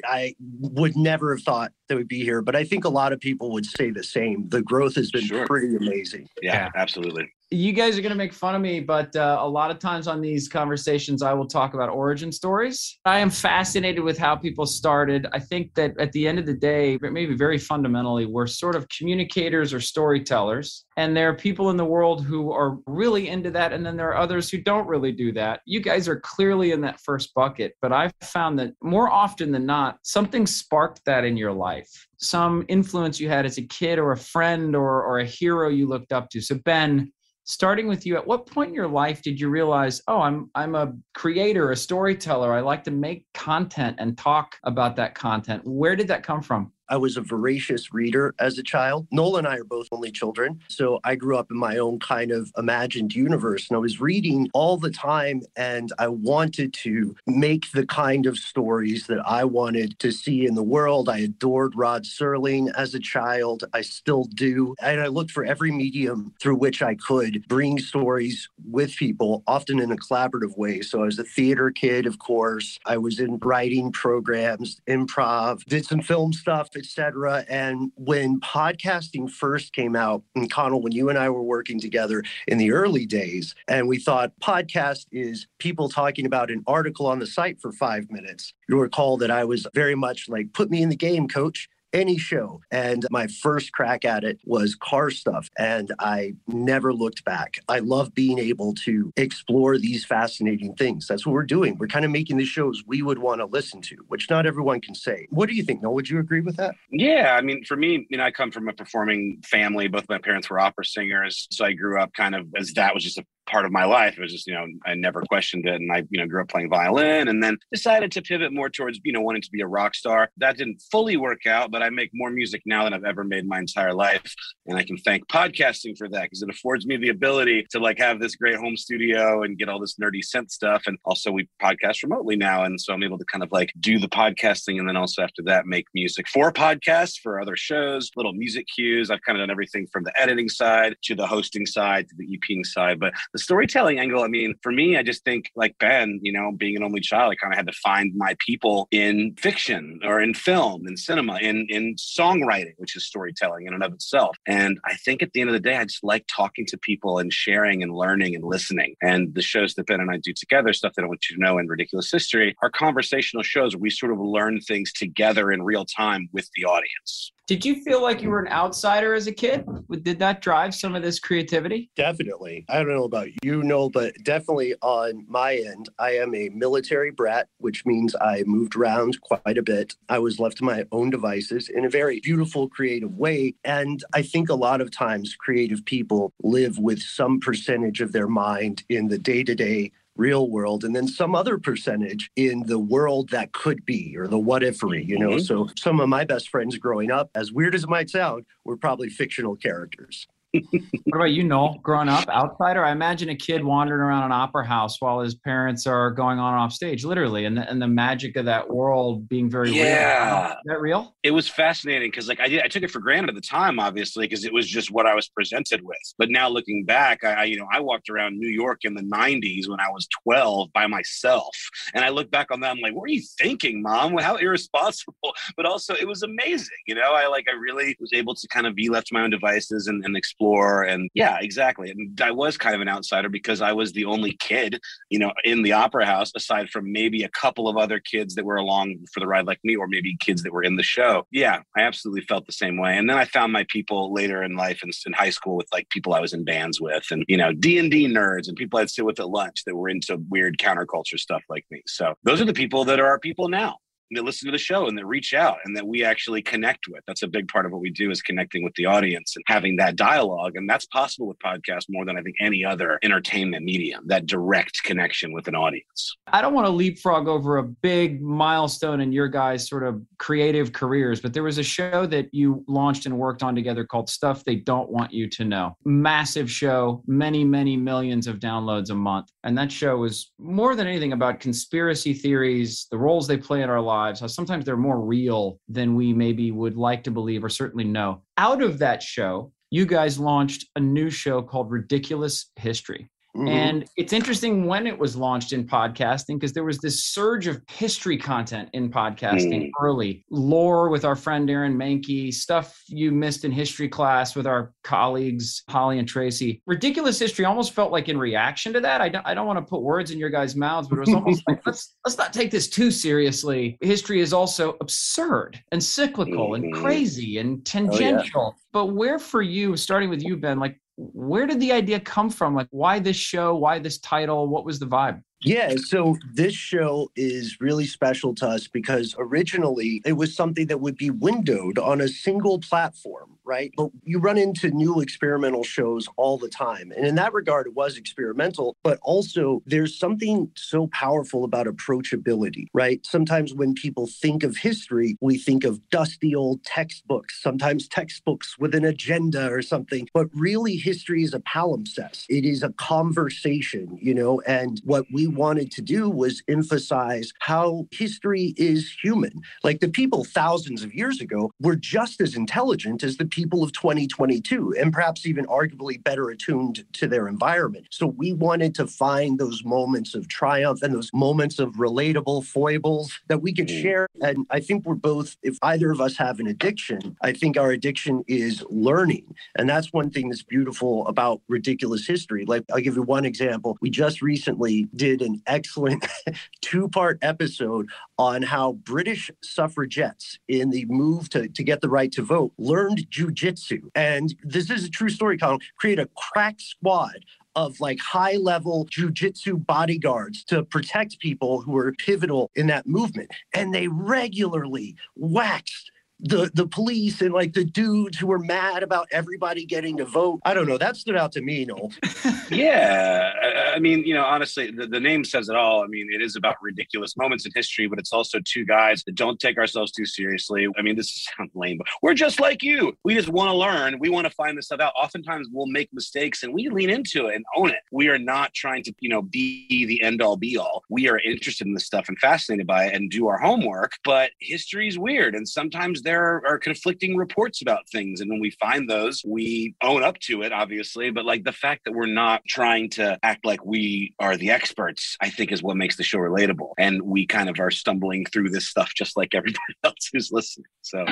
I 0.04 0.34
would 0.60 0.96
never 0.96 1.34
have 1.34 1.42
thought 1.42 1.72
that 1.88 1.96
we'd 1.96 2.06
be 2.06 2.22
here, 2.22 2.42
but 2.42 2.54
I 2.54 2.64
think 2.64 2.84
a 2.84 2.88
lot 2.88 3.12
of 3.12 3.18
people 3.18 3.50
would 3.50 3.66
say 3.66 3.90
the 3.90 4.04
same. 4.04 4.48
The 4.48 4.62
growth 4.62 4.94
has 4.94 5.10
been 5.10 5.24
sure. 5.24 5.46
pretty 5.46 5.74
amazing. 5.74 6.28
Yeah, 6.42 6.54
yeah, 6.54 6.70
absolutely 6.76 7.32
you 7.52 7.72
guys 7.72 7.98
are 7.98 8.02
going 8.02 8.10
to 8.10 8.16
make 8.16 8.32
fun 8.32 8.54
of 8.54 8.62
me, 8.62 8.78
but 8.78 9.14
uh, 9.16 9.38
a 9.40 9.48
lot 9.48 9.72
of 9.72 9.80
times 9.80 10.06
on 10.06 10.20
these 10.20 10.48
conversations, 10.48 11.20
I 11.20 11.32
will 11.32 11.46
talk 11.46 11.74
about 11.74 11.88
origin 11.88 12.30
stories. 12.30 12.98
I 13.04 13.18
am 13.18 13.28
fascinated 13.28 14.04
with 14.04 14.16
how 14.16 14.36
people 14.36 14.66
started. 14.66 15.26
I 15.32 15.40
think 15.40 15.74
that 15.74 15.98
at 15.98 16.12
the 16.12 16.28
end 16.28 16.38
of 16.38 16.46
the 16.46 16.54
day, 16.54 16.96
maybe 17.02 17.34
very 17.34 17.58
fundamentally, 17.58 18.24
we're 18.24 18.46
sort 18.46 18.76
of 18.76 18.88
communicators 18.88 19.74
or 19.74 19.80
storytellers. 19.80 20.84
And 20.96 21.16
there 21.16 21.28
are 21.28 21.34
people 21.34 21.70
in 21.70 21.76
the 21.76 21.84
world 21.84 22.24
who 22.24 22.52
are 22.52 22.78
really 22.86 23.28
into 23.28 23.50
that. 23.50 23.72
And 23.72 23.84
then 23.84 23.96
there 23.96 24.10
are 24.10 24.16
others 24.16 24.48
who 24.48 24.58
don't 24.58 24.86
really 24.86 25.12
do 25.12 25.32
that. 25.32 25.60
You 25.64 25.80
guys 25.80 26.06
are 26.06 26.20
clearly 26.20 26.70
in 26.70 26.80
that 26.82 27.00
first 27.00 27.34
bucket, 27.34 27.74
but 27.82 27.92
I've 27.92 28.12
found 28.22 28.60
that 28.60 28.74
more 28.80 29.10
often 29.10 29.50
than 29.50 29.66
not, 29.66 29.98
something 30.02 30.46
sparked 30.46 31.04
that 31.06 31.24
in 31.24 31.36
your 31.36 31.52
life 31.52 32.06
some 32.22 32.66
influence 32.68 33.18
you 33.18 33.30
had 33.30 33.46
as 33.46 33.56
a 33.56 33.62
kid 33.62 33.98
or 33.98 34.12
a 34.12 34.16
friend 34.16 34.76
or, 34.76 35.02
or 35.02 35.20
a 35.20 35.24
hero 35.24 35.70
you 35.70 35.88
looked 35.88 36.12
up 36.12 36.28
to. 36.28 36.40
So, 36.40 36.54
Ben, 36.54 37.10
starting 37.50 37.88
with 37.88 38.06
you 38.06 38.16
at 38.16 38.26
what 38.26 38.46
point 38.46 38.68
in 38.68 38.74
your 38.74 38.88
life 38.88 39.22
did 39.22 39.40
you 39.40 39.48
realize 39.48 40.00
oh 40.08 40.20
i'm 40.20 40.50
i'm 40.54 40.74
a 40.74 40.92
creator 41.14 41.72
a 41.72 41.76
storyteller 41.76 42.52
i 42.52 42.60
like 42.60 42.84
to 42.84 42.90
make 42.90 43.26
content 43.34 43.96
and 43.98 44.16
talk 44.16 44.56
about 44.64 44.96
that 44.96 45.14
content? 45.14 45.62
Where 45.64 45.96
did 45.96 46.08
that 46.08 46.22
come 46.22 46.42
from 46.42 46.72
I 46.90 46.96
was 46.96 47.16
a 47.16 47.20
voracious 47.20 47.94
reader 47.94 48.34
as 48.40 48.58
a 48.58 48.62
child. 48.64 49.06
Noel 49.12 49.36
and 49.36 49.46
I 49.46 49.58
are 49.58 49.64
both 49.64 49.86
only 49.92 50.10
children. 50.10 50.60
So 50.68 50.98
I 51.04 51.14
grew 51.14 51.38
up 51.38 51.50
in 51.50 51.56
my 51.56 51.78
own 51.78 52.00
kind 52.00 52.32
of 52.32 52.50
imagined 52.58 53.14
universe. 53.14 53.68
And 53.70 53.76
I 53.76 53.80
was 53.80 54.00
reading 54.00 54.50
all 54.52 54.76
the 54.76 54.90
time. 54.90 55.42
And 55.56 55.92
I 55.98 56.08
wanted 56.08 56.74
to 56.74 57.14
make 57.26 57.70
the 57.72 57.86
kind 57.86 58.26
of 58.26 58.36
stories 58.36 59.06
that 59.06 59.20
I 59.24 59.44
wanted 59.44 59.98
to 60.00 60.10
see 60.10 60.46
in 60.46 60.56
the 60.56 60.64
world. 60.64 61.08
I 61.08 61.18
adored 61.18 61.74
Rod 61.76 62.02
Serling 62.04 62.72
as 62.76 62.92
a 62.94 62.98
child. 62.98 63.64
I 63.72 63.82
still 63.82 64.24
do. 64.34 64.74
And 64.82 65.00
I 65.00 65.06
looked 65.06 65.30
for 65.30 65.44
every 65.44 65.70
medium 65.70 66.34
through 66.40 66.56
which 66.56 66.82
I 66.82 66.96
could 66.96 67.46
bring 67.46 67.78
stories 67.78 68.48
with 68.68 68.96
people, 68.96 69.44
often 69.46 69.78
in 69.78 69.92
a 69.92 69.96
collaborative 69.96 70.56
way. 70.58 70.80
So 70.80 71.02
I 71.02 71.06
was 71.06 71.20
a 71.20 71.24
theater 71.24 71.70
kid, 71.70 72.06
of 72.06 72.18
course. 72.18 72.78
I 72.84 72.96
was 72.96 73.20
in 73.20 73.38
writing 73.38 73.92
programs, 73.92 74.80
improv, 74.88 75.64
did 75.66 75.86
some 75.86 76.02
film 76.02 76.32
stuff 76.32 76.68
etc. 76.80 77.44
And 77.48 77.92
when 77.96 78.40
podcasting 78.40 79.30
first 79.30 79.72
came 79.72 79.94
out, 79.94 80.22
and 80.34 80.50
Conal, 80.50 80.82
when 80.82 80.92
you 80.92 81.08
and 81.10 81.18
I 81.18 81.28
were 81.28 81.42
working 81.42 81.78
together 81.78 82.24
in 82.48 82.58
the 82.58 82.72
early 82.72 83.06
days, 83.06 83.54
and 83.68 83.86
we 83.86 83.98
thought 83.98 84.32
podcast 84.42 85.06
is 85.12 85.46
people 85.58 85.88
talking 85.88 86.26
about 86.26 86.50
an 86.50 86.64
article 86.66 87.06
on 87.06 87.18
the 87.18 87.26
site 87.26 87.60
for 87.60 87.70
five 87.70 88.10
minutes, 88.10 88.54
you'll 88.68 88.80
recall 88.80 89.16
that 89.18 89.30
I 89.30 89.44
was 89.44 89.66
very 89.74 89.94
much 89.94 90.28
like, 90.28 90.52
put 90.52 90.70
me 90.70 90.82
in 90.82 90.88
the 90.88 90.96
game, 90.96 91.28
coach 91.28 91.68
any 91.92 92.18
show. 92.18 92.60
And 92.70 93.06
my 93.10 93.26
first 93.26 93.72
crack 93.72 94.04
at 94.04 94.24
it 94.24 94.38
was 94.44 94.74
car 94.74 95.10
stuff. 95.10 95.48
And 95.58 95.92
I 95.98 96.34
never 96.46 96.92
looked 96.92 97.24
back. 97.24 97.58
I 97.68 97.80
love 97.80 98.14
being 98.14 98.38
able 98.38 98.74
to 98.84 99.12
explore 99.16 99.78
these 99.78 100.04
fascinating 100.04 100.74
things. 100.74 101.06
That's 101.06 101.26
what 101.26 101.32
we're 101.32 101.42
doing. 101.42 101.76
We're 101.78 101.86
kind 101.86 102.04
of 102.04 102.10
making 102.10 102.36
the 102.36 102.44
shows 102.44 102.82
we 102.86 103.02
would 103.02 103.18
want 103.18 103.40
to 103.40 103.46
listen 103.46 103.80
to, 103.82 103.96
which 104.08 104.30
not 104.30 104.46
everyone 104.46 104.80
can 104.80 104.94
say. 104.94 105.26
What 105.30 105.48
do 105.48 105.54
you 105.54 105.62
think? 105.62 105.82
Noel, 105.82 105.94
would 105.94 106.08
you 106.08 106.18
agree 106.18 106.40
with 106.40 106.56
that? 106.56 106.74
Yeah. 106.90 107.36
I 107.36 107.40
mean, 107.42 107.64
for 107.64 107.76
me, 107.76 108.06
you 108.10 108.18
know, 108.18 108.24
I 108.24 108.30
come 108.30 108.50
from 108.50 108.68
a 108.68 108.72
performing 108.72 109.42
family. 109.44 109.88
Both 109.88 110.08
my 110.08 110.18
parents 110.18 110.50
were 110.50 110.60
opera 110.60 110.84
singers. 110.84 111.46
So 111.50 111.64
I 111.64 111.72
grew 111.72 112.00
up 112.00 112.12
kind 112.14 112.34
of 112.34 112.46
as 112.56 112.72
that 112.74 112.94
was 112.94 113.04
just 113.04 113.18
a 113.18 113.24
part 113.50 113.66
of 113.66 113.72
my 113.72 113.84
life. 113.84 114.14
It 114.16 114.20
was 114.20 114.32
just, 114.32 114.46
you 114.46 114.54
know, 114.54 114.66
I 114.86 114.94
never 114.94 115.22
questioned 115.22 115.66
it. 115.66 115.74
And 115.74 115.90
I, 115.92 116.04
you 116.10 116.20
know, 116.20 116.26
grew 116.26 116.42
up 116.42 116.48
playing 116.48 116.70
violin 116.70 117.28
and 117.28 117.42
then 117.42 117.58
decided 117.72 118.12
to 118.12 118.22
pivot 118.22 118.52
more 118.52 118.70
towards, 118.70 119.00
you 119.04 119.12
know, 119.12 119.20
wanting 119.20 119.42
to 119.42 119.50
be 119.50 119.60
a 119.60 119.66
rock 119.66 119.94
star. 119.94 120.30
That 120.38 120.56
didn't 120.56 120.82
fully 120.90 121.16
work 121.16 121.46
out, 121.46 121.70
but 121.70 121.82
I 121.82 121.90
make 121.90 122.10
more 122.14 122.30
music 122.30 122.62
now 122.64 122.84
than 122.84 122.94
I've 122.94 123.04
ever 123.04 123.24
made 123.24 123.46
my 123.46 123.58
entire 123.58 123.92
life. 123.92 124.34
And 124.66 124.78
I 124.78 124.84
can 124.84 124.96
thank 124.98 125.26
podcasting 125.28 125.98
for 125.98 126.08
that 126.10 126.22
because 126.22 126.42
it 126.42 126.50
affords 126.50 126.86
me 126.86 126.96
the 126.96 127.08
ability 127.08 127.66
to 127.70 127.80
like 127.80 127.98
have 127.98 128.20
this 128.20 128.36
great 128.36 128.56
home 128.56 128.76
studio 128.76 129.42
and 129.42 129.58
get 129.58 129.68
all 129.68 129.80
this 129.80 129.96
nerdy 129.96 130.22
synth 130.22 130.50
stuff. 130.50 130.84
And 130.86 130.96
also 131.04 131.32
we 131.32 131.48
podcast 131.60 132.02
remotely 132.02 132.36
now. 132.36 132.64
And 132.64 132.80
so 132.80 132.92
I'm 132.92 133.02
able 133.02 133.18
to 133.18 133.24
kind 133.24 133.42
of 133.42 133.50
like 133.52 133.72
do 133.80 133.98
the 133.98 134.08
podcasting 134.08 134.78
and 134.78 134.88
then 134.88 134.96
also 134.96 135.22
after 135.22 135.42
that 135.44 135.66
make 135.66 135.86
music 135.94 136.28
for 136.28 136.52
podcasts, 136.52 137.18
for 137.20 137.40
other 137.40 137.56
shows, 137.56 138.10
little 138.16 138.32
music 138.32 138.66
cues. 138.74 139.10
I've 139.10 139.22
kind 139.22 139.38
of 139.38 139.42
done 139.42 139.50
everything 139.50 139.86
from 139.92 140.04
the 140.04 140.12
editing 140.20 140.48
side 140.48 140.96
to 141.02 141.14
the 141.14 141.26
hosting 141.26 141.66
side 141.66 142.08
to 142.08 142.14
the 142.16 142.38
EPing 142.38 142.64
side. 142.64 143.00
But 143.00 143.14
the 143.32 143.39
storytelling 143.40 143.98
angle, 143.98 144.22
I 144.22 144.28
mean, 144.28 144.54
for 144.62 144.72
me, 144.72 144.96
I 144.96 145.02
just 145.02 145.24
think 145.24 145.50
like 145.56 145.76
Ben, 145.78 146.20
you 146.22 146.32
know, 146.32 146.52
being 146.52 146.76
an 146.76 146.82
only 146.82 147.00
child, 147.00 147.32
I 147.32 147.36
kind 147.36 147.52
of 147.52 147.56
had 147.56 147.66
to 147.66 147.72
find 147.72 148.12
my 148.14 148.36
people 148.38 148.88
in 148.90 149.34
fiction 149.38 150.00
or 150.04 150.20
in 150.20 150.34
film, 150.34 150.86
in 150.86 150.96
cinema, 150.96 151.38
in 151.38 151.66
in 151.68 151.94
songwriting, 151.96 152.74
which 152.76 152.96
is 152.96 153.04
storytelling 153.06 153.66
in 153.66 153.74
and 153.74 153.82
of 153.82 153.92
itself. 153.92 154.36
And 154.46 154.78
I 154.84 154.94
think 154.94 155.22
at 155.22 155.32
the 155.32 155.40
end 155.40 155.50
of 155.50 155.54
the 155.54 155.60
day, 155.60 155.76
I 155.76 155.84
just 155.84 156.04
like 156.04 156.24
talking 156.34 156.66
to 156.66 156.78
people 156.78 157.18
and 157.18 157.32
sharing 157.32 157.82
and 157.82 157.94
learning 157.94 158.34
and 158.34 158.44
listening. 158.44 158.94
And 159.02 159.34
the 159.34 159.42
shows 159.42 159.74
that 159.74 159.86
Ben 159.86 160.00
and 160.00 160.10
I 160.10 160.18
do 160.18 160.32
together, 160.32 160.72
stuff 160.72 160.94
that 160.94 161.04
I 161.04 161.08
want 161.08 161.28
you 161.28 161.36
to 161.36 161.42
know 161.42 161.58
in 161.58 161.66
Ridiculous 161.66 162.10
History, 162.10 162.54
are 162.62 162.70
conversational 162.70 163.42
shows 163.42 163.74
where 163.74 163.82
we 163.82 163.90
sort 163.90 164.12
of 164.12 164.18
learn 164.18 164.60
things 164.60 164.92
together 164.92 165.50
in 165.50 165.62
real 165.62 165.84
time 165.84 166.28
with 166.32 166.48
the 166.54 166.64
audience. 166.64 167.32
Did 167.50 167.64
you 167.64 167.82
feel 167.82 168.00
like 168.00 168.22
you 168.22 168.30
were 168.30 168.38
an 168.38 168.52
outsider 168.52 169.12
as 169.12 169.26
a 169.26 169.32
kid? 169.32 169.66
Did 170.02 170.20
that 170.20 170.40
drive 170.40 170.72
some 170.72 170.94
of 170.94 171.02
this 171.02 171.18
creativity? 171.18 171.90
Definitely. 171.96 172.64
I 172.68 172.76
don't 172.76 172.94
know 172.94 173.02
about 173.02 173.26
you, 173.42 173.64
know, 173.64 173.90
but 173.90 174.14
definitely 174.22 174.76
on 174.82 175.24
my 175.26 175.56
end, 175.56 175.88
I 175.98 176.12
am 176.12 176.32
a 176.32 176.50
military 176.50 177.10
brat, 177.10 177.48
which 177.58 177.84
means 177.84 178.14
I 178.20 178.44
moved 178.46 178.76
around 178.76 179.20
quite 179.22 179.58
a 179.58 179.64
bit. 179.64 179.96
I 180.08 180.20
was 180.20 180.38
left 180.38 180.58
to 180.58 180.64
my 180.64 180.84
own 180.92 181.10
devices 181.10 181.68
in 181.68 181.84
a 181.84 181.90
very 181.90 182.20
beautiful, 182.20 182.68
creative 182.68 183.16
way. 183.16 183.56
And 183.64 184.04
I 184.14 184.22
think 184.22 184.48
a 184.48 184.54
lot 184.54 184.80
of 184.80 184.92
times 184.92 185.34
creative 185.34 185.84
people 185.84 186.32
live 186.44 186.78
with 186.78 187.02
some 187.02 187.40
percentage 187.40 188.00
of 188.00 188.12
their 188.12 188.28
mind 188.28 188.84
in 188.88 189.08
the 189.08 189.18
day 189.18 189.42
to 189.42 189.56
day 189.56 189.90
real 190.20 190.50
world 190.50 190.84
and 190.84 190.94
then 190.94 191.08
some 191.08 191.34
other 191.34 191.56
percentage 191.56 192.30
in 192.36 192.62
the 192.66 192.78
world 192.78 193.30
that 193.30 193.52
could 193.52 193.86
be 193.86 194.14
or 194.18 194.28
the 194.28 194.38
what 194.38 194.60
ifery 194.60 195.04
you 195.04 195.18
know 195.18 195.30
mm-hmm. 195.30 195.38
so 195.38 195.66
some 195.78 195.98
of 195.98 196.10
my 196.10 196.24
best 196.24 196.50
friends 196.50 196.76
growing 196.76 197.10
up 197.10 197.30
as 197.34 197.52
weird 197.52 197.74
as 197.74 197.84
it 197.84 197.88
might 197.88 198.10
sound 198.10 198.44
were 198.66 198.76
probably 198.76 199.08
fictional 199.08 199.56
characters 199.56 200.28
what 200.52 201.16
about 201.16 201.30
you, 201.30 201.44
Noel? 201.44 201.78
Growing 201.82 202.08
up, 202.08 202.28
outsider? 202.28 202.84
I 202.84 202.90
imagine 202.90 203.28
a 203.28 203.36
kid 203.36 203.64
wandering 203.64 204.00
around 204.00 204.24
an 204.24 204.32
opera 204.32 204.66
house 204.66 205.00
while 205.00 205.20
his 205.20 205.34
parents 205.36 205.86
are 205.86 206.10
going 206.10 206.38
on 206.40 206.54
and 206.54 206.62
off 206.62 206.72
stage, 206.72 207.04
literally, 207.04 207.44
and 207.44 207.56
the, 207.56 207.70
and 207.70 207.80
the 207.80 207.86
magic 207.86 208.36
of 208.36 208.46
that 208.46 208.68
world 208.68 209.28
being 209.28 209.48
very 209.48 209.70
yeah. 209.70 210.46
real. 210.46 210.50
Is 210.50 210.56
that 210.64 210.80
real? 210.80 211.16
It 211.22 211.30
was 211.30 211.48
fascinating 211.48 212.10
because, 212.10 212.26
like, 212.26 212.40
I 212.40 212.48
did, 212.48 212.62
I 212.62 212.68
took 212.68 212.82
it 212.82 212.90
for 212.90 212.98
granted 212.98 213.28
at 213.28 213.34
the 213.36 213.40
time, 213.40 213.78
obviously, 213.78 214.26
because 214.26 214.44
it 214.44 214.52
was 214.52 214.66
just 214.66 214.90
what 214.90 215.06
I 215.06 215.14
was 215.14 215.28
presented 215.28 215.82
with. 215.84 215.98
But 216.18 216.30
now 216.30 216.48
looking 216.48 216.84
back, 216.84 217.22
I, 217.22 217.44
you 217.44 217.56
know, 217.56 217.68
I 217.72 217.78
walked 217.78 218.10
around 218.10 218.36
New 218.36 218.50
York 218.50 218.80
in 218.82 218.94
the 218.94 219.02
'90s 219.02 219.68
when 219.68 219.78
I 219.78 219.90
was 219.90 220.08
12 220.24 220.72
by 220.72 220.88
myself, 220.88 221.56
and 221.94 222.04
I 222.04 222.08
look 222.08 222.30
back 222.30 222.50
on 222.50 222.60
that, 222.60 222.72
I'm 222.72 222.80
like, 222.80 222.94
what 222.94 223.04
are 223.04 223.12
you 223.12 223.22
thinking, 223.40 223.82
mom? 223.82 224.16
How 224.18 224.36
irresponsible! 224.36 225.14
But 225.56 225.66
also, 225.66 225.94
it 225.94 226.06
was 226.06 226.22
amazing. 226.22 226.68
You 226.86 226.94
know, 226.94 227.12
I 227.12 227.26
like, 227.26 227.46
I 227.48 227.52
really 227.52 227.94
was 228.00 228.12
able 228.12 228.34
to 228.34 228.48
kind 228.48 228.66
of 228.66 228.74
be 228.74 228.88
left 228.88 229.08
to 229.08 229.14
my 229.14 229.22
own 229.22 229.30
devices 229.30 229.88
and, 229.88 230.04
and 230.04 230.16
explore 230.16 230.39
explore. 230.40 230.82
And 230.84 231.10
yeah, 231.14 231.38
exactly. 231.40 231.90
And 231.90 232.20
I 232.20 232.30
was 232.30 232.56
kind 232.56 232.74
of 232.74 232.80
an 232.80 232.88
outsider 232.88 233.28
because 233.28 233.60
I 233.60 233.72
was 233.72 233.92
the 233.92 234.04
only 234.04 234.36
kid, 234.40 234.80
you 235.10 235.18
know, 235.18 235.32
in 235.44 235.62
the 235.62 235.72
opera 235.72 236.06
house, 236.06 236.32
aside 236.34 236.70
from 236.70 236.90
maybe 236.90 237.22
a 237.22 237.28
couple 237.28 237.68
of 237.68 237.76
other 237.76 238.00
kids 238.00 238.34
that 238.34 238.44
were 238.44 238.56
along 238.56 238.96
for 239.12 239.20
the 239.20 239.26
ride 239.26 239.46
like 239.46 239.60
me, 239.64 239.76
or 239.76 239.86
maybe 239.86 240.16
kids 240.20 240.42
that 240.42 240.52
were 240.52 240.62
in 240.62 240.76
the 240.76 240.82
show. 240.82 241.26
Yeah, 241.30 241.60
I 241.76 241.82
absolutely 241.82 242.22
felt 242.22 242.46
the 242.46 242.52
same 242.52 242.78
way. 242.78 242.96
And 242.96 243.08
then 243.08 243.18
I 243.18 243.24
found 243.24 243.52
my 243.52 243.66
people 243.68 244.12
later 244.12 244.42
in 244.42 244.56
life 244.56 244.80
and 244.82 244.92
in 245.06 245.12
high 245.12 245.30
school 245.30 245.56
with 245.56 245.68
like 245.72 245.88
people 245.90 246.14
I 246.14 246.20
was 246.20 246.32
in 246.32 246.44
bands 246.44 246.80
with 246.80 247.04
and, 247.10 247.24
you 247.28 247.36
know, 247.36 247.52
D 247.52 247.78
and 247.78 247.90
D 247.90 248.06
nerds 248.06 248.48
and 248.48 248.56
people 248.56 248.78
I'd 248.78 248.90
sit 248.90 249.04
with 249.04 249.20
at 249.20 249.28
lunch 249.28 249.64
that 249.66 249.76
were 249.76 249.88
into 249.88 250.18
weird 250.28 250.58
counterculture 250.58 251.18
stuff 251.18 251.42
like 251.48 251.64
me. 251.70 251.82
So 251.86 252.14
those 252.24 252.40
are 252.40 252.44
the 252.44 252.52
people 252.52 252.84
that 252.86 253.00
are 253.00 253.06
our 253.06 253.18
people 253.18 253.48
now 253.48 253.76
that 254.16 254.24
listen 254.24 254.46
to 254.46 254.52
the 254.52 254.58
show 254.58 254.86
and 254.86 254.98
that 254.98 255.06
reach 255.06 255.34
out 255.34 255.58
and 255.64 255.76
that 255.76 255.86
we 255.86 256.04
actually 256.04 256.42
connect 256.42 256.88
with. 256.88 257.02
That's 257.06 257.22
a 257.22 257.28
big 257.28 257.48
part 257.48 257.66
of 257.66 257.72
what 257.72 257.80
we 257.80 257.90
do 257.90 258.10
is 258.10 258.22
connecting 258.22 258.64
with 258.64 258.74
the 258.74 258.86
audience 258.86 259.36
and 259.36 259.44
having 259.46 259.76
that 259.76 259.96
dialogue. 259.96 260.56
And 260.56 260.68
that's 260.68 260.86
possible 260.86 261.28
with 261.28 261.38
podcasts 261.38 261.86
more 261.88 262.04
than 262.04 262.16
I 262.16 262.22
think 262.22 262.36
any 262.40 262.64
other 262.64 262.98
entertainment 263.02 263.64
medium, 263.64 264.02
that 264.06 264.26
direct 264.26 264.82
connection 264.82 265.32
with 265.32 265.46
an 265.48 265.54
audience. 265.54 266.16
I 266.26 266.42
don't 266.42 266.54
want 266.54 266.66
to 266.66 266.72
leapfrog 266.72 267.28
over 267.28 267.58
a 267.58 267.62
big 267.62 268.20
milestone 268.20 269.00
in 269.00 269.12
your 269.12 269.28
guys' 269.28 269.68
sort 269.68 269.84
of 269.84 270.02
creative 270.18 270.72
careers, 270.72 271.20
but 271.20 271.32
there 271.32 271.42
was 271.42 271.58
a 271.58 271.62
show 271.62 272.06
that 272.06 272.28
you 272.32 272.64
launched 272.66 273.06
and 273.06 273.16
worked 273.16 273.42
on 273.42 273.54
together 273.54 273.84
called 273.84 274.08
Stuff 274.08 274.44
They 274.44 274.56
Don't 274.56 274.90
Want 274.90 275.12
You 275.12 275.28
to 275.30 275.44
Know. 275.44 275.76
Massive 275.84 276.50
show, 276.50 277.02
many, 277.06 277.44
many 277.44 277.76
millions 277.76 278.26
of 278.26 278.38
downloads 278.38 278.90
a 278.90 278.94
month. 278.94 279.30
And 279.44 279.56
that 279.58 279.70
show 279.70 279.96
was 279.98 280.32
more 280.38 280.74
than 280.74 280.86
anything 280.86 281.12
about 281.12 281.40
conspiracy 281.40 282.12
theories, 282.12 282.86
the 282.90 282.98
roles 282.98 283.26
they 283.26 283.36
play 283.36 283.62
in 283.62 283.70
our 283.70 283.80
lives 283.80 283.99
lives, 284.00 284.20
how 284.20 284.26
sometimes 284.26 284.64
they're 284.64 284.76
more 284.76 285.00
real 285.00 285.58
than 285.68 285.94
we 285.94 286.12
maybe 286.12 286.50
would 286.50 286.76
like 286.76 287.04
to 287.04 287.10
believe 287.10 287.44
or 287.44 287.48
certainly 287.48 287.84
know. 287.84 288.22
Out 288.38 288.62
of 288.62 288.78
that 288.78 289.02
show, 289.02 289.52
you 289.70 289.86
guys 289.86 290.18
launched 290.18 290.66
a 290.76 290.80
new 290.80 291.10
show 291.10 291.42
called 291.42 291.70
Ridiculous 291.70 292.50
History. 292.56 293.10
Mm-hmm. 293.36 293.48
And 293.48 293.84
it's 293.96 294.12
interesting 294.12 294.66
when 294.66 294.86
it 294.86 294.98
was 294.98 295.16
launched 295.16 295.52
in 295.52 295.64
podcasting 295.64 296.34
because 296.34 296.52
there 296.52 296.64
was 296.64 296.78
this 296.78 297.04
surge 297.04 297.46
of 297.46 297.62
history 297.68 298.16
content 298.16 298.68
in 298.72 298.90
podcasting 298.90 299.66
mm. 299.66 299.70
early. 299.80 300.24
Lore 300.30 300.88
with 300.88 301.04
our 301.04 301.14
friend 301.14 301.48
Aaron 301.48 301.76
Mahnke, 301.76 302.34
stuff 302.34 302.82
you 302.88 303.12
missed 303.12 303.44
in 303.44 303.52
history 303.52 303.88
class 303.88 304.34
with 304.34 304.46
our 304.46 304.72
colleagues 304.82 305.62
Holly 305.68 305.98
and 306.00 306.08
Tracy. 306.08 306.60
Ridiculous 306.66 307.18
history 307.18 307.44
almost 307.44 307.72
felt 307.72 307.92
like 307.92 308.08
in 308.08 308.18
reaction 308.18 308.72
to 308.72 308.80
that. 308.80 309.00
I 309.00 309.08
don't, 309.08 309.26
I 309.26 309.34
don't 309.34 309.46
want 309.46 309.58
to 309.58 309.68
put 309.68 309.82
words 309.82 310.10
in 310.10 310.18
your 310.18 310.30
guys' 310.30 310.56
mouths, 310.56 310.88
but 310.88 310.96
it 310.96 311.00
was 311.00 311.14
almost 311.14 311.42
like 311.46 311.64
let's 311.64 311.96
let's 312.04 312.18
not 312.18 312.32
take 312.32 312.50
this 312.50 312.68
too 312.68 312.90
seriously. 312.90 313.78
History 313.80 314.20
is 314.20 314.32
also 314.32 314.76
absurd 314.80 315.62
and 315.70 315.82
cyclical 315.82 316.50
mm-hmm. 316.50 316.64
and 316.64 316.74
crazy 316.74 317.38
and 317.38 317.64
tangential. 317.64 318.40
Oh, 318.40 318.54
yeah. 318.56 318.64
But 318.72 318.86
where 318.86 319.18
for 319.18 319.42
you, 319.42 319.76
starting 319.76 320.10
with 320.10 320.22
you, 320.22 320.36
Ben, 320.36 320.58
like 320.58 320.80
where 321.00 321.46
did 321.46 321.60
the 321.60 321.72
idea 321.72 321.98
come 322.00 322.30
from? 322.30 322.54
Like, 322.54 322.68
why 322.70 322.98
this 322.98 323.16
show? 323.16 323.54
Why 323.54 323.78
this 323.78 323.98
title? 323.98 324.48
What 324.48 324.64
was 324.64 324.78
the 324.78 324.86
vibe? 324.86 325.22
Yeah, 325.42 325.74
so 325.76 326.18
this 326.34 326.52
show 326.54 327.10
is 327.16 327.58
really 327.60 327.86
special 327.86 328.34
to 328.36 328.48
us 328.48 328.68
because 328.68 329.14
originally 329.18 330.02
it 330.04 330.14
was 330.14 330.36
something 330.36 330.66
that 330.66 330.80
would 330.80 330.96
be 330.96 331.10
windowed 331.10 331.78
on 331.78 332.02
a 332.02 332.08
single 332.08 332.58
platform, 332.58 333.38
right? 333.44 333.72
But 333.76 333.90
you 334.04 334.18
run 334.18 334.36
into 334.36 334.70
new 334.70 335.00
experimental 335.00 335.64
shows 335.64 336.08
all 336.18 336.38
the 336.38 336.48
time. 336.50 336.92
And 336.92 337.06
in 337.06 337.14
that 337.14 337.32
regard, 337.32 337.68
it 337.68 337.74
was 337.74 337.96
experimental, 337.96 338.76
but 338.82 338.98
also 339.02 339.62
there's 339.64 339.98
something 339.98 340.50
so 340.56 340.88
powerful 340.88 341.44
about 341.44 341.66
approachability, 341.66 342.66
right? 342.74 343.00
Sometimes 343.06 343.54
when 343.54 343.72
people 343.74 344.08
think 344.08 344.42
of 344.42 344.58
history, 344.58 345.16
we 345.22 345.38
think 345.38 345.64
of 345.64 345.80
dusty 345.88 346.34
old 346.34 346.62
textbooks, 346.64 347.42
sometimes 347.42 347.88
textbooks 347.88 348.58
with 348.58 348.74
an 348.74 348.84
agenda 348.84 349.50
or 349.50 349.62
something. 349.62 350.06
But 350.12 350.28
really, 350.34 350.76
history 350.76 351.22
is 351.22 351.32
a 351.32 351.40
palimpsest, 351.40 352.26
it 352.28 352.44
is 352.44 352.62
a 352.62 352.72
conversation, 352.74 353.98
you 354.02 354.14
know, 354.14 354.42
and 354.42 354.82
what 354.84 355.06
we 355.10 355.29
wanted 355.30 355.70
to 355.72 355.82
do 355.82 356.08
was 356.08 356.42
emphasize 356.48 357.32
how 357.40 357.86
history 357.90 358.54
is 358.56 358.90
human. 359.02 359.42
Like 359.62 359.80
the 359.80 359.88
people 359.88 360.24
thousands 360.24 360.82
of 360.82 360.94
years 360.94 361.20
ago 361.20 361.52
were 361.60 361.76
just 361.76 362.20
as 362.20 362.34
intelligent 362.34 363.02
as 363.02 363.16
the 363.16 363.24
people 363.24 363.62
of 363.62 363.72
2022, 363.72 364.74
and 364.78 364.92
perhaps 364.92 365.26
even 365.26 365.46
arguably 365.46 366.02
better 366.02 366.30
attuned 366.30 366.84
to 366.94 367.06
their 367.06 367.28
environment. 367.28 367.86
So 367.90 368.06
we 368.06 368.32
wanted 368.32 368.74
to 368.76 368.86
find 368.86 369.38
those 369.38 369.64
moments 369.64 370.14
of 370.14 370.28
triumph 370.28 370.82
and 370.82 370.94
those 370.94 371.10
moments 371.12 371.58
of 371.58 371.70
relatable 371.74 372.44
foibles 372.44 373.18
that 373.28 373.42
we 373.42 373.52
could 373.52 373.68
mm. 373.68 373.82
share. 373.82 374.08
And 374.20 374.46
I 374.50 374.60
think 374.60 374.84
we're 374.84 374.94
both, 374.94 375.36
if 375.42 375.56
either 375.62 375.90
of 375.90 376.00
us 376.00 376.16
have 376.16 376.40
an 376.40 376.46
addiction, 376.46 377.16
I 377.22 377.32
think 377.32 377.56
our 377.56 377.70
addiction 377.70 378.24
is 378.26 378.64
learning. 378.68 379.34
And 379.56 379.68
that's 379.68 379.92
one 379.92 380.10
thing 380.10 380.28
that's 380.28 380.42
beautiful 380.42 381.06
about 381.06 381.40
ridiculous 381.48 382.06
history. 382.06 382.44
Like 382.46 382.64
I'll 382.72 382.80
give 382.80 382.96
you 382.96 383.02
one 383.02 383.24
example. 383.24 383.76
We 383.80 383.90
just 383.90 384.22
recently 384.22 384.88
did 384.94 385.19
did 385.20 385.30
an 385.30 385.42
excellent 385.46 386.06
two 386.60 386.88
part 386.88 387.18
episode 387.22 387.88
on 388.18 388.42
how 388.42 388.72
British 388.72 389.30
suffragettes 389.42 390.38
in 390.48 390.70
the 390.70 390.84
move 390.86 391.28
to, 391.30 391.48
to 391.48 391.62
get 391.62 391.80
the 391.80 391.88
right 391.88 392.10
to 392.12 392.22
vote 392.22 392.52
learned 392.58 393.06
jujitsu. 393.10 393.82
And 393.94 394.34
this 394.42 394.70
is 394.70 394.84
a 394.84 394.90
true 394.90 395.08
story, 395.08 395.38
Conal. 395.38 395.60
Create 395.78 395.98
a 395.98 396.08
crack 396.16 396.56
squad 396.60 397.24
of 397.56 397.80
like 397.80 397.98
high 397.98 398.36
level 398.36 398.86
jujitsu 398.86 399.64
bodyguards 399.66 400.44
to 400.44 400.62
protect 400.62 401.18
people 401.18 401.60
who 401.60 401.72
were 401.72 401.92
pivotal 401.92 402.50
in 402.54 402.68
that 402.68 402.86
movement. 402.86 403.30
And 403.54 403.74
they 403.74 403.88
regularly 403.88 404.96
waxed 405.16 405.90
the 406.22 406.50
the 406.54 406.66
police 406.66 407.20
and 407.20 407.32
like 407.32 407.52
the 407.52 407.64
dudes 407.64 408.18
who 408.18 408.26
were 408.26 408.38
mad 408.38 408.82
about 408.82 409.08
everybody 409.12 409.64
getting 409.64 409.96
to 409.98 410.04
vote. 410.04 410.40
I 410.44 410.54
don't 410.54 410.68
know. 410.68 410.78
That 410.78 410.96
stood 410.96 411.16
out 411.16 411.32
to 411.32 411.42
me, 411.42 411.64
Noel. 411.64 411.92
yeah, 412.50 413.32
I 413.74 413.78
mean, 413.78 414.04
you 414.04 414.14
know, 414.14 414.24
honestly, 414.24 414.70
the, 414.70 414.86
the 414.86 415.00
name 415.00 415.24
says 415.24 415.48
it 415.48 415.56
all. 415.56 415.82
I 415.82 415.86
mean, 415.86 416.08
it 416.12 416.20
is 416.20 416.36
about 416.36 416.56
ridiculous 416.62 417.16
moments 417.16 417.46
in 417.46 417.52
history, 417.54 417.86
but 417.86 417.98
it's 417.98 418.12
also 418.12 418.38
two 418.44 418.64
guys 418.64 419.02
that 419.04 419.14
don't 419.14 419.38
take 419.38 419.58
ourselves 419.58 419.92
too 419.92 420.06
seriously. 420.06 420.66
I 420.78 420.82
mean, 420.82 420.96
this 420.96 421.28
sounds 421.36 421.52
lame, 421.54 421.78
but 421.78 421.86
we're 422.02 422.14
just 422.14 422.40
like 422.40 422.62
you. 422.62 422.96
We 423.04 423.14
just 423.14 423.28
want 423.28 423.48
to 423.48 423.54
learn. 423.54 423.98
We 423.98 424.10
want 424.10 424.26
to 424.26 424.32
find 424.32 424.56
this 424.56 424.66
stuff 424.66 424.80
out. 424.80 424.92
Oftentimes, 425.00 425.48
we'll 425.52 425.66
make 425.66 425.92
mistakes 425.92 426.42
and 426.42 426.52
we 426.52 426.68
lean 426.68 426.90
into 426.90 427.28
it 427.28 427.36
and 427.36 427.44
own 427.56 427.70
it. 427.70 427.80
We 427.92 428.08
are 428.08 428.18
not 428.18 428.52
trying 428.54 428.82
to, 428.84 428.94
you 429.00 429.08
know, 429.08 429.22
be 429.22 429.86
the 429.86 430.02
end 430.02 430.22
all 430.22 430.36
be 430.36 430.56
all. 430.56 430.84
We 430.88 431.08
are 431.08 431.18
interested 431.18 431.66
in 431.66 431.74
this 431.74 431.86
stuff 431.86 432.08
and 432.08 432.18
fascinated 432.18 432.66
by 432.66 432.86
it 432.86 432.94
and 432.94 433.10
do 433.10 433.28
our 433.28 433.38
homework. 433.38 433.92
But 434.04 434.30
history 434.40 434.88
is 434.88 434.98
weird, 434.98 435.34
and 435.34 435.48
sometimes 435.48 436.02
there 436.10 436.42
are 436.44 436.58
conflicting 436.58 437.16
reports 437.16 437.62
about 437.62 437.88
things. 437.88 438.20
And 438.20 438.28
when 438.28 438.40
we 438.40 438.50
find 438.50 438.90
those, 438.90 439.22
we 439.24 439.76
own 439.80 440.02
up 440.02 440.18
to 440.22 440.42
it, 440.42 440.52
obviously. 440.52 441.12
But 441.12 441.24
like 441.24 441.44
the 441.44 441.52
fact 441.52 441.82
that 441.84 441.92
we're 441.92 442.06
not 442.06 442.42
trying 442.48 442.90
to 442.90 443.16
act 443.22 443.46
like 443.46 443.64
we 443.64 444.12
are 444.18 444.36
the 444.36 444.50
experts, 444.50 445.16
I 445.20 445.30
think 445.30 445.52
is 445.52 445.62
what 445.62 445.76
makes 445.76 445.96
the 445.96 446.02
show 446.02 446.18
relatable. 446.18 446.72
And 446.78 447.00
we 447.02 447.26
kind 447.28 447.48
of 447.48 447.60
are 447.60 447.70
stumbling 447.70 448.26
through 448.26 448.50
this 448.50 448.66
stuff 448.66 448.90
just 448.92 449.16
like 449.16 449.36
everybody 449.36 449.60
else 449.84 450.10
who's 450.12 450.32
listening. 450.32 450.66
So. 450.82 451.04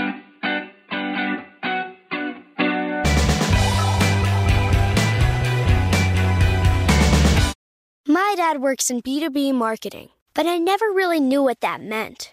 My 8.09 8.35
dad 8.37 8.61
works 8.61 8.91
in 8.91 9.01
B2B 9.03 9.55
marketing, 9.55 10.09
but 10.35 10.47
I 10.47 10.59
never 10.59 10.87
really 10.87 11.21
knew 11.21 11.45
what 11.45 11.61
that 11.61 11.81
meant. 11.81 12.33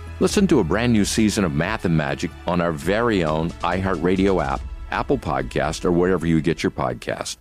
Listen 0.21 0.45
to 0.49 0.59
a 0.59 0.63
brand 0.63 0.93
new 0.93 1.03
season 1.03 1.43
of 1.43 1.55
Math 1.55 1.83
and 1.83 1.97
Magic 1.97 2.29
on 2.45 2.61
our 2.61 2.71
very 2.71 3.23
own 3.23 3.49
iHeartRadio 3.63 4.45
app, 4.45 4.61
Apple 4.91 5.17
Podcast, 5.17 5.83
or 5.83 5.91
wherever 5.91 6.27
you 6.27 6.41
get 6.41 6.61
your 6.61 6.69
podcast. 6.69 7.37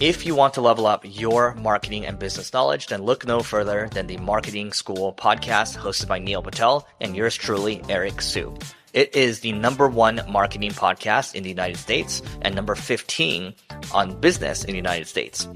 If 0.00 0.24
you 0.24 0.34
want 0.34 0.54
to 0.54 0.62
level 0.62 0.86
up 0.86 1.02
your 1.04 1.54
marketing 1.56 2.06
and 2.06 2.18
business 2.18 2.50
knowledge, 2.54 2.86
then 2.86 3.02
look 3.02 3.26
no 3.26 3.40
further 3.40 3.90
than 3.92 4.06
the 4.06 4.16
Marketing 4.16 4.72
School 4.72 5.12
podcast 5.12 5.76
hosted 5.76 6.08
by 6.08 6.18
Neil 6.18 6.40
Patel 6.40 6.88
and 6.98 7.14
yours 7.14 7.34
truly, 7.34 7.82
Eric 7.90 8.22
Siu. 8.22 8.56
It 8.94 9.14
is 9.14 9.40
the 9.40 9.52
number 9.52 9.86
one 9.86 10.22
marketing 10.30 10.70
podcast 10.70 11.34
in 11.34 11.42
the 11.42 11.50
United 11.50 11.76
States 11.76 12.22
and 12.40 12.54
number 12.54 12.74
15 12.74 13.54
on 13.92 14.18
business 14.18 14.64
in 14.64 14.70
the 14.70 14.76
United 14.76 15.08
States. 15.08 15.46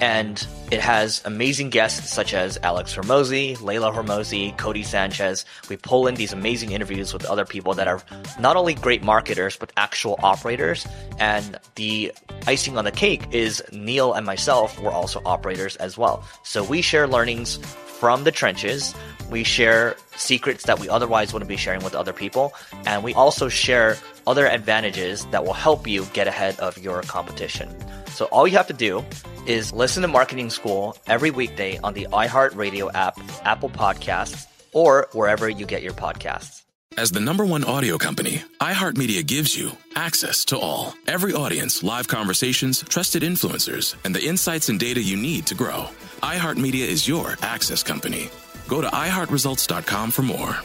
And 0.00 0.46
it 0.70 0.80
has 0.80 1.22
amazing 1.24 1.70
guests 1.70 2.12
such 2.12 2.34
as 2.34 2.58
Alex 2.62 2.94
Hormozi, 2.94 3.60
Leila 3.60 3.92
Hormozi, 3.92 4.56
Codie 4.56 4.84
Sanchez. 4.84 5.44
We 5.68 5.76
pull 5.76 6.06
in 6.06 6.16
these 6.16 6.32
amazing 6.32 6.72
interviews 6.72 7.12
with 7.12 7.24
other 7.26 7.44
people 7.44 7.74
that 7.74 7.86
are 7.86 8.02
not 8.40 8.56
only 8.56 8.74
great 8.74 9.02
marketers, 9.02 9.56
but 9.56 9.72
actual 9.76 10.18
operators. 10.22 10.86
And 11.18 11.58
the 11.76 12.12
icing 12.46 12.76
on 12.76 12.84
the 12.84 12.92
cake 12.92 13.22
is 13.30 13.62
Neil 13.72 14.12
and 14.14 14.26
myself 14.26 14.78
were 14.80 14.92
also 14.92 15.20
operators 15.24 15.76
as 15.76 15.96
well. 15.96 16.24
So 16.42 16.64
we 16.64 16.82
share 16.82 17.06
learnings 17.06 17.56
from 17.56 18.24
the 18.24 18.32
trenches. 18.32 18.94
We 19.30 19.44
share 19.44 19.96
secrets 20.16 20.64
that 20.64 20.80
we 20.80 20.88
otherwise 20.88 21.32
wouldn't 21.32 21.48
be 21.48 21.56
sharing 21.56 21.82
with 21.82 21.94
other 21.94 22.12
people. 22.12 22.52
And 22.84 23.02
we 23.02 23.14
also 23.14 23.48
share 23.48 23.96
other 24.26 24.46
advantages 24.46 25.26
that 25.26 25.44
will 25.44 25.52
help 25.52 25.86
you 25.86 26.04
get 26.06 26.26
ahead 26.26 26.58
of 26.60 26.78
your 26.78 27.02
competition. 27.02 27.74
So 28.08 28.26
all 28.26 28.46
you 28.46 28.56
have 28.56 28.68
to 28.68 28.72
do 28.72 29.04
is 29.46 29.72
listen 29.72 30.02
to 30.02 30.08
Marketing 30.08 30.50
School 30.50 30.96
every 31.06 31.30
weekday 31.30 31.78
on 31.78 31.94
the 31.94 32.06
iHeartRadio 32.12 32.90
app, 32.94 33.18
Apple 33.44 33.70
Podcasts, 33.70 34.46
or 34.72 35.08
wherever 35.12 35.48
you 35.48 35.66
get 35.66 35.82
your 35.82 35.92
podcasts. 35.92 36.62
As 36.96 37.10
the 37.10 37.20
number 37.20 37.44
one 37.44 37.64
audio 37.64 37.98
company, 37.98 38.42
iHeartMedia 38.60 39.26
gives 39.26 39.56
you 39.56 39.72
access 39.96 40.44
to 40.46 40.58
all. 40.58 40.94
Every 41.08 41.32
audience, 41.32 41.82
live 41.82 42.06
conversations, 42.06 42.84
trusted 42.88 43.24
influencers, 43.24 43.96
and 44.04 44.14
the 44.14 44.24
insights 44.24 44.68
and 44.68 44.78
data 44.78 45.02
you 45.02 45.16
need 45.16 45.44
to 45.48 45.56
grow. 45.56 45.88
iHeartMedia 46.22 46.86
is 46.86 47.08
your 47.08 47.36
access 47.42 47.82
company. 47.82 48.30
Go 48.68 48.80
to 48.80 48.86
iHeartResults.com 48.86 50.12
for 50.12 50.22
more. 50.22 50.56